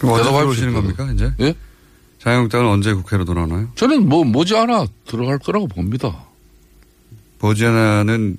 그럼 0.00 0.14
언제 0.14 0.24
대답할 0.24 0.42
들어오시는. 0.42 0.72
겁니까, 0.72 1.10
이제? 1.12 1.32
예? 1.40 1.54
자유한국당은 2.18 2.66
언제 2.66 2.92
국회로 2.92 3.24
돌아오나요? 3.24 3.68
저는 3.76 4.08
뭐 4.08 4.24
머지않아 4.24 4.86
들어갈 5.06 5.38
거라고 5.38 5.68
봅니다. 5.68 6.24
머지않아는 7.40 8.36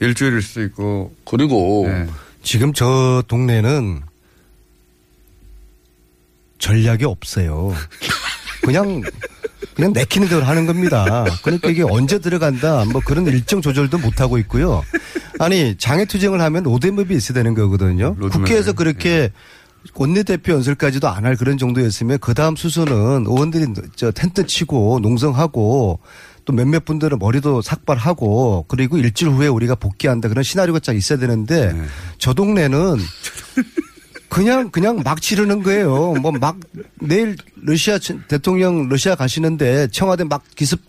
일주일일 0.00 0.42
수도 0.42 0.62
있고. 0.64 1.14
그리고 1.24 1.84
네. 1.88 2.06
지금 2.42 2.72
저 2.72 3.22
동네는 3.28 4.02
전략이 6.58 7.04
없어요. 7.04 7.74
그냥 8.62 9.02
그냥 9.74 9.92
내키는 9.92 10.28
대로 10.28 10.44
하는 10.44 10.66
겁니다. 10.66 11.24
그러니까 11.42 11.70
이게 11.70 11.82
언제 11.82 12.18
들어간다 12.20 12.84
뭐 12.84 13.00
그런 13.04 13.26
일정 13.26 13.60
조절도 13.62 13.98
못 13.98 14.20
하고 14.20 14.38
있고요. 14.38 14.84
아니 15.40 15.76
장외 15.76 16.04
투쟁을 16.04 16.40
하면 16.40 16.62
로드맵이 16.62 17.16
있어야 17.16 17.34
되는 17.34 17.54
거거든요. 17.54 18.14
로드맵. 18.18 18.32
국회에서 18.46 18.72
그렇게 18.74 19.32
원내대표 19.94 20.52
연설까지도 20.54 21.08
안 21.08 21.24
할 21.24 21.36
그런 21.36 21.58
정도였으면 21.58 22.18
그 22.20 22.34
다음 22.34 22.56
수순은 22.56 23.26
의원들이 23.26 23.66
저 23.96 24.10
텐트 24.10 24.46
치고 24.46 25.00
농성하고 25.00 25.98
또 26.44 26.52
몇몇 26.52 26.84
분들은 26.84 27.18
머리도 27.18 27.62
삭발하고 27.62 28.64
그리고 28.68 28.96
일주일 28.98 29.32
후에 29.32 29.46
우리가 29.46 29.74
복귀한다 29.76 30.28
그런 30.28 30.42
시나리오가 30.42 30.80
쫙 30.80 30.94
있어야 30.96 31.18
되는데 31.18 31.72
저 32.18 32.32
동네는 32.34 32.96
그냥 34.28 34.70
그냥 34.70 35.00
막 35.04 35.20
지르는 35.20 35.62
거예요. 35.62 36.14
뭐 36.14 36.32
막 36.32 36.56
내일 37.00 37.36
러시아 37.56 37.98
친- 37.98 38.22
대통령 38.28 38.88
러시아 38.88 39.14
가시는데 39.14 39.88
청와대 39.88 40.24
막 40.24 40.42
기습 40.56 40.80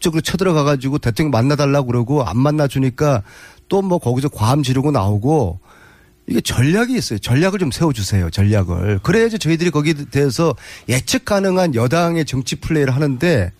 쪽으로 0.00 0.20
쳐들어가 0.20 0.64
가지고 0.64 0.98
대통령 0.98 1.30
만나달라고 1.30 1.86
그러고 1.86 2.24
안 2.24 2.38
만나주니까 2.38 3.22
또 3.68 3.82
뭐 3.82 3.98
거기서 3.98 4.28
과함 4.30 4.62
지르고 4.64 4.90
나오고 4.90 5.60
이게 6.30 6.40
전략이 6.40 6.94
있어요. 6.96 7.18
전략을 7.18 7.58
좀 7.58 7.70
세워주세요. 7.72 8.30
전략을. 8.30 9.00
그래야지 9.02 9.38
저희들이 9.38 9.70
거기에 9.70 9.94
대해서 10.10 10.54
예측 10.88 11.24
가능한 11.24 11.74
여당의 11.74 12.24
정치 12.24 12.54
플레이를 12.56 12.94
하는데 12.94 13.52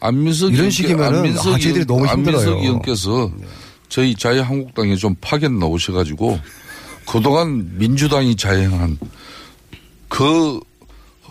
안민석 0.00 0.52
이런 0.52 0.66
의원께- 0.68 0.70
식이면은 0.72 1.18
안민석 1.18 1.54
아, 1.54 1.58
저희들이 1.58 1.86
너무 1.86 2.06
힘들어요. 2.06 2.38
안민석 2.40 2.62
의원께서 2.64 3.30
저희 3.88 4.14
자유한국당에 4.16 4.96
좀 4.96 5.14
파견 5.20 5.58
나오셔가지고 5.60 6.40
그동안 7.08 7.70
민주당이 7.78 8.34
자행한 8.36 8.98
그 10.08 10.58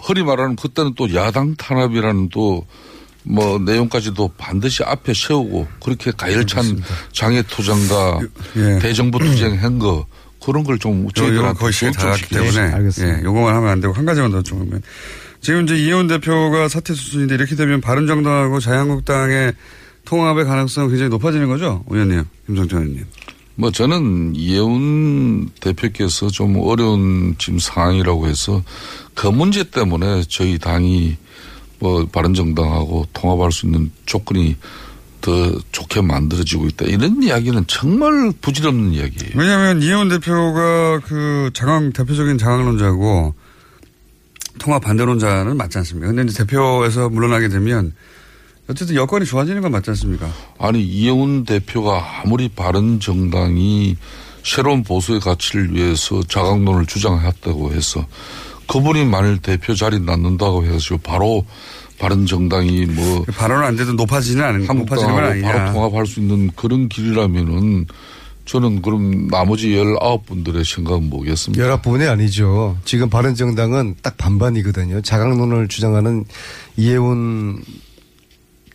허리 0.07 0.23
말하는 0.23 0.55
그때는 0.55 0.93
또 0.95 1.13
야당 1.13 1.55
탄압이라는 1.55 2.29
또 2.29 2.65
뭐 3.27 3.57
내용까지도 3.57 4.33
반드시 4.37 4.83
앞에 4.83 5.11
세우고 5.15 5.65
그렇게 5.83 6.11
가열찬 6.15 6.83
장애 7.11 7.41
투쟁과 7.41 8.19
예. 8.55 8.77
대정부 8.77 9.17
투쟁한 9.17 9.79
거 9.79 10.05
그런 10.45 10.63
걸좀 10.63 11.07
시간 11.71 11.91
다 11.93 12.11
갔기 12.11 12.29
때문에 12.29 12.59
알겠습니다. 12.59 13.19
예, 13.19 13.23
요거만 13.23 13.55
하면 13.55 13.69
안 13.69 13.81
되고 13.81 13.93
한 13.93 14.05
가지만 14.05 14.29
더 14.29 14.43
좀. 14.43 14.69
지금 15.41 15.63
이제 15.63 15.75
이혼 15.75 16.07
대표가 16.07 16.67
사퇴 16.67 16.93
수순인데 16.93 17.33
이렇게 17.33 17.55
되면 17.55 17.81
바른정당하고 17.81 18.59
자유한국당의 18.59 19.53
통합의 20.05 20.45
가능성은 20.45 20.89
굉장히 20.89 21.09
높아지는 21.09 21.47
거죠, 21.47 21.83
의원님, 21.89 22.23
김성태 22.45 22.77
의원님. 22.77 23.05
뭐 23.55 23.71
저는 23.71 24.35
이혜훈 24.35 25.49
대표께서 25.61 26.27
좀 26.27 26.57
어려운 26.57 27.35
지금 27.39 27.57
상황이라고 27.57 28.27
해서 28.27 28.61
그 29.15 29.27
문제 29.27 29.63
때문에 29.63 30.23
저희 30.27 30.59
당이 30.59 31.17
뭐 31.79 32.05
바른정당하고 32.05 33.07
통합할 33.13 33.51
수 33.51 33.65
있는 33.65 33.91
조건이 34.05 34.57
더 35.25 35.51
좋게 35.71 36.01
만들어지고 36.01 36.67
있다. 36.67 36.85
이런 36.85 37.23
이야기는 37.23 37.65
정말 37.65 38.31
부질없는 38.41 38.93
이야기예요. 38.93 39.31
왜냐하면 39.33 39.81
이혜원 39.81 40.07
대표가 40.07 40.99
그 40.99 41.49
장황 41.55 41.91
대표적인 41.91 42.37
장황론자고 42.37 43.33
통합 44.59 44.83
반대론자는 44.83 45.57
맞지 45.57 45.79
않습니까? 45.79 46.13
근데 46.13 46.31
이제 46.31 46.43
대표에서 46.43 47.09
물러나게 47.09 47.49
되면 47.49 47.93
어쨌든 48.69 48.95
여건이 48.95 49.25
좋아지는 49.25 49.63
건 49.63 49.71
맞지 49.71 49.89
않습니까? 49.91 50.31
아니 50.59 50.83
이혜훈 50.83 51.43
대표가 51.45 52.21
아무리 52.21 52.47
바른 52.47 52.99
정당이 52.99 53.97
새로운 54.43 54.83
보수의 54.83 55.21
가치를 55.21 55.73
위해서 55.73 56.21
자강론을 56.21 56.85
주장했다고 56.85 57.73
해서 57.73 58.05
그분이 58.67 59.05
만일 59.05 59.39
대표 59.39 59.73
자리 59.73 59.99
낳는다고 59.99 60.65
해서 60.65 60.97
바로 61.01 61.45
바른 61.97 62.25
정당이 62.25 62.85
뭐 62.87 63.23
발언은 63.23 63.65
안 63.65 63.75
돼도 63.75 63.93
높아지는 63.93 64.43
않은 64.43 64.65
높아지는 64.65 65.13
건 65.13 65.23
아니냐. 65.23 65.51
바로 65.51 65.73
통합할 65.73 66.05
수 66.05 66.19
있는 66.19 66.51
그런 66.55 66.89
길이라면은 66.89 67.85
저는 68.45 68.81
그럼 68.83 69.27
나머지 69.27 69.75
열아홉 69.75 70.25
분들의 70.27 70.63
생각은 70.63 71.09
뭐겠습니까? 71.09 71.63
열합 71.63 71.81
부분이 71.81 72.05
아니죠. 72.05 72.77
지금 72.85 73.09
바른정당은 73.09 73.95
딱 74.03 74.17
반반이거든요. 74.17 75.01
자강론을 75.01 75.67
주장하는 75.67 76.25
이혜훈 76.77 77.63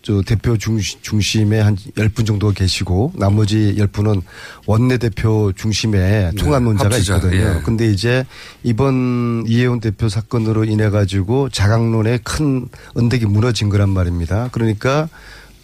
저 0.02 0.22
대표 0.22 0.56
중심, 0.56 0.98
중심에 1.02 1.60
한 1.60 1.76
10분 1.76 2.26
정도가 2.26 2.54
계시고 2.54 3.12
나머지 3.16 3.74
10분은 3.78 4.22
원내대표 4.66 5.52
중심에 5.54 6.30
통합론자가 6.38 6.88
네, 6.88 6.94
합치자. 6.96 7.16
있거든요. 7.16 7.56
예. 7.58 7.62
근데 7.64 7.86
이제 7.90 8.24
이번 8.62 9.44
이혜훈 9.46 9.80
대표 9.80 10.08
사건으로 10.08 10.64
인해 10.64 10.88
가지고 10.88 11.50
자강론의 11.50 12.20
큰 12.24 12.68
언덕이 12.94 13.26
무너진 13.26 13.68
거란 13.68 13.90
말입니다. 13.90 14.48
그러니까 14.52 15.08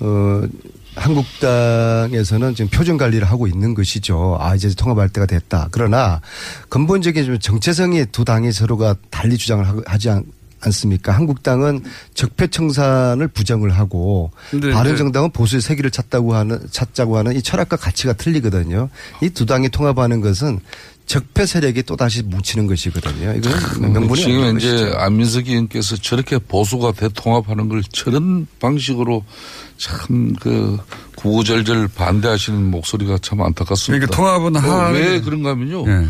어 0.00 0.42
한국당에서는 0.96 2.54
지금 2.54 2.70
표정 2.70 2.96
관리를 2.96 3.26
하고 3.28 3.46
있는 3.46 3.74
것이죠. 3.74 4.36
아, 4.40 4.54
이제 4.54 4.70
통합할 4.74 5.08
때가 5.10 5.26
됐다. 5.26 5.68
그러나 5.70 6.20
근본적인 6.70 7.24
좀 7.24 7.38
정체성이 7.38 8.06
두 8.12 8.24
당이 8.24 8.50
서로가 8.52 8.94
달리 9.10 9.36
주장을 9.36 9.66
하- 9.66 9.82
하지 9.86 10.08
않, 10.10 10.24
않습니까? 10.66 11.12
한국당은 11.12 11.82
적폐청산을 12.14 13.28
부정을 13.28 13.70
하고 13.70 14.30
근데 14.50 14.70
바른정당은 14.72 15.30
보수의 15.30 15.62
세기를 15.62 15.90
찾다고 15.90 16.34
하는 16.34 16.60
찾자고 16.70 17.16
하는 17.18 17.34
이 17.36 17.42
철학과 17.42 17.76
가치가 17.76 18.12
틀리거든요. 18.12 18.88
이 19.22 19.30
두 19.30 19.44
당이 19.46 19.68
통합하는 19.70 20.20
것은 20.20 20.60
적폐 21.06 21.46
세력이 21.46 21.84
또 21.84 21.94
다시 21.94 22.22
뭉치는 22.22 22.66
것이거든요. 22.66 23.34
이건 23.34 23.92
명분이 23.92 24.20
지금 24.22 24.56
이제 24.58 24.70
것이죠. 24.72 24.96
안민석 24.98 25.48
의원께서 25.48 25.96
저렇게 25.96 26.38
보수가 26.38 26.92
대통합하는 26.92 27.68
걸 27.68 27.82
저런 27.92 28.46
방식으로 28.60 29.24
참 29.78 30.34
그 30.40 30.78
구구절절 31.16 31.88
반대하시는 31.88 32.70
목소리가 32.70 33.18
참 33.22 33.40
안타깝습니다. 33.40 34.06
그러니까 34.06 34.16
통합은 34.16 34.56
어, 34.56 34.60
하는- 34.60 34.94
왜 34.94 35.20
그런가 35.20 35.50
하면요. 35.50 35.84
예. 35.88 36.06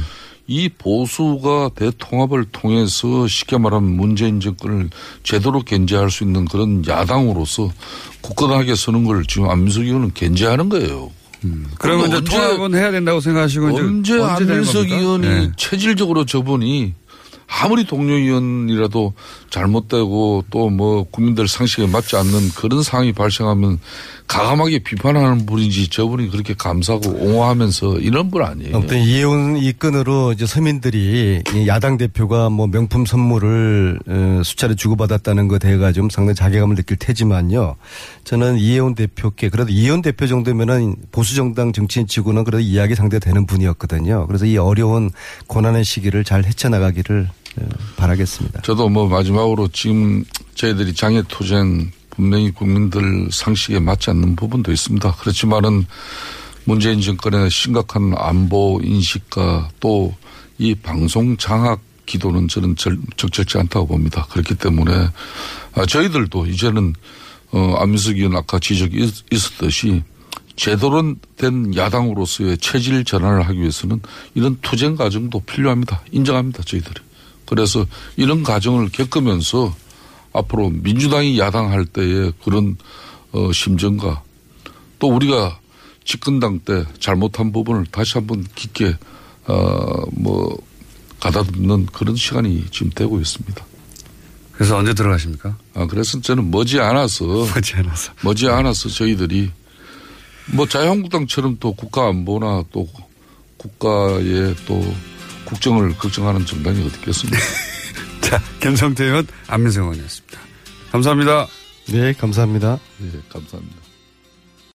이 0.49 0.68
보수가 0.68 1.70
대통합을 1.74 2.47
통해서 2.53 3.26
쉽게 3.26 3.59
말하면 3.59 3.97
문재인 3.97 4.38
정권을 4.40 4.90
제대로 5.24 5.61
견제할 5.62 6.11
수 6.11 6.22
있는 6.24 6.44
그런 6.44 6.84
야당으로서 6.86 7.70
굳건하게 8.20 8.74
서는 8.76 9.05
걸 9.05 9.24
지금 9.26 9.49
안민석 9.51 9.82
의원은 9.82 10.12
견제하는 10.14 10.68
거예요. 10.68 11.11
그러면 11.78 12.07
이제 12.09 12.16
언제- 12.16 12.30
통합은 12.36 12.74
해야 12.74 12.90
된다고 12.90 13.20
생각하시고 13.20 13.66
언제 13.76 14.14
되는 14.14 14.24
안민석? 14.55 14.88
의원이 14.90 15.26
예. 15.26 15.53
체질적으로 15.57 16.24
저분이 16.24 16.94
아무리 17.49 17.86
동료 17.86 18.14
의원이라도 18.14 19.14
잘못되고 19.51 20.44
또 20.51 20.66
뭐 20.76 21.05
국민들 21.05 21.49
상식에 21.49 21.86
맞지 21.86 22.16
않는 22.16 22.51
그런 22.51 22.82
상황이 22.82 23.12
발생하면 23.12 23.78
가감하게 24.26 24.80
비판하는 24.80 25.47
분인지 25.47 25.88
저분이 25.88 26.28
그렇게 26.30 26.55
감사하고 26.55 27.09
옹호하면서 27.11 28.01
이런 28.01 28.30
분 28.30 28.42
아니에요. 28.42 28.76
아무튼 28.76 29.01
이혼 29.01 29.57
이 29.57 29.72
건으로 29.72 30.32
이제 30.32 30.44
서민들이 30.44 31.42
이 31.55 31.68
야당 31.68 31.97
대표가 31.97 32.51
뭐 32.51 32.66
명품 32.66 33.07
선물을 33.07 34.01
어, 34.07 34.42
수차례 34.44 34.74
주고받았다는 34.74 35.49
것 35.49 35.61
대해가 35.61 35.92
좀 35.92 36.11
상당히 36.11 36.34
자괴감을 36.34 36.74
느낄 36.76 36.97
테지만요. 36.99 37.76
저는 38.24 38.59
이혜원 38.59 38.94
대표께 38.97 39.49
그래도 39.49 39.70
이혜원 39.70 40.03
대표 40.03 40.26
정도면은 40.26 40.97
보수 41.12 41.36
정당 41.36 41.72
정치인 41.72 42.07
치고는 42.07 42.44
그래도 42.44 42.61
이야기 42.61 42.94
상대가 42.97 43.24
되는 43.24 43.47
분이었거든요. 43.47 44.26
그래서 44.26 44.44
이 44.44 44.59
어려운 44.59 45.11
고난의 45.47 45.84
시기를 45.84 46.24
잘 46.24 46.44
헤쳐나가기를 46.44 47.28
어, 47.30 47.36
바라겠습니다. 47.96 48.62
저도 48.62 48.88
뭐 48.88 49.09
마지막으로 49.09 49.68
지금 49.68 50.24
저희들이 50.54 50.94
장애 50.94 51.22
투쟁 51.28 51.90
분명히 52.11 52.50
국민들 52.50 53.28
상식에 53.30 53.78
맞지 53.78 54.11
않는 54.11 54.36
부분도 54.36 54.72
있습니다. 54.72 55.14
그렇지만은 55.16 55.86
문재인 56.64 57.00
정권의 57.00 57.50
심각한 57.50 58.14
안보 58.16 58.80
인식과 58.82 59.70
또 59.80 60.14
이 60.59 60.74
방송 60.74 61.36
장악 61.36 61.80
기도는 62.07 62.48
저는 62.48 62.76
절, 62.76 62.98
적절치 63.18 63.59
않다고 63.59 63.88
봅니다. 63.88 64.26
그렇기 64.30 64.54
때문에 64.54 64.90
아, 65.74 65.84
저희들도 65.84 66.46
이제는 66.46 66.94
어, 67.52 67.74
안민석 67.78 68.16
의원 68.16 68.34
아까 68.36 68.59
지적이 68.59 69.04
있- 69.04 69.24
있었듯이 69.30 70.02
제대로 70.57 71.14
된 71.36 71.76
야당으로서의 71.76 72.57
체질 72.57 73.04
전환을 73.04 73.42
하기 73.48 73.59
위해서는 73.61 74.00
이런 74.34 74.57
투쟁 74.62 74.96
과정도 74.96 75.40
필요합니다. 75.40 76.00
인정합니다. 76.11 76.62
저희들이. 76.62 77.02
그래서 77.47 77.86
이런 78.16 78.42
과정을 78.42 78.90
겪으면서 78.90 79.74
앞으로 80.32 80.70
민주당이 80.70 81.38
야당할 81.38 81.86
때의 81.86 82.32
그런 82.44 82.76
어, 83.32 83.51
심정과 83.53 84.22
또 84.99 85.09
우리가 85.09 85.59
집권당 86.05 86.61
때 86.61 86.84
잘못한 87.01 87.53
부분을 87.53 87.86
다시 87.86 88.14
한번 88.14 88.44
깊게 88.55 88.97
어 89.47 89.86
뭐 90.12 90.57
가다듬는 91.20 91.86
그런 91.86 92.16
시간이 92.16 92.66
지금 92.70 92.90
되고 92.94 93.20
있습니다. 93.20 93.64
그래서 94.53 94.76
언제 94.76 94.94
들어가십니까? 94.94 95.57
아 95.74 95.86
그래서 95.86 96.20
저는 96.20 96.51
머지 96.51 96.80
않아서 96.80 97.24
머지 97.55 97.74
않아서 97.74 98.12
머지 98.22 98.49
않아서 98.49 98.88
저희들이 98.88 99.51
뭐 100.53 100.66
자유한국당처럼 100.66 101.59
또 101.61 101.72
국가 101.72 102.09
안보나 102.09 102.64
또 102.72 102.88
국가의 103.57 104.55
또 104.66 104.94
국정을 105.47 105.97
걱정하는 105.97 106.44
정당이 106.44 106.84
어디 106.84 106.97
있겠습니까? 106.97 107.38
자, 108.20 108.42
김성태 108.61 109.05
의원, 109.05 109.26
안민석 109.47 109.82
의원이었습니다. 109.82 110.38
감사합니다. 110.92 111.47
네, 111.88 112.12
감사합니다. 112.12 112.78
네, 112.99 113.20
감사합니다. 113.30 113.86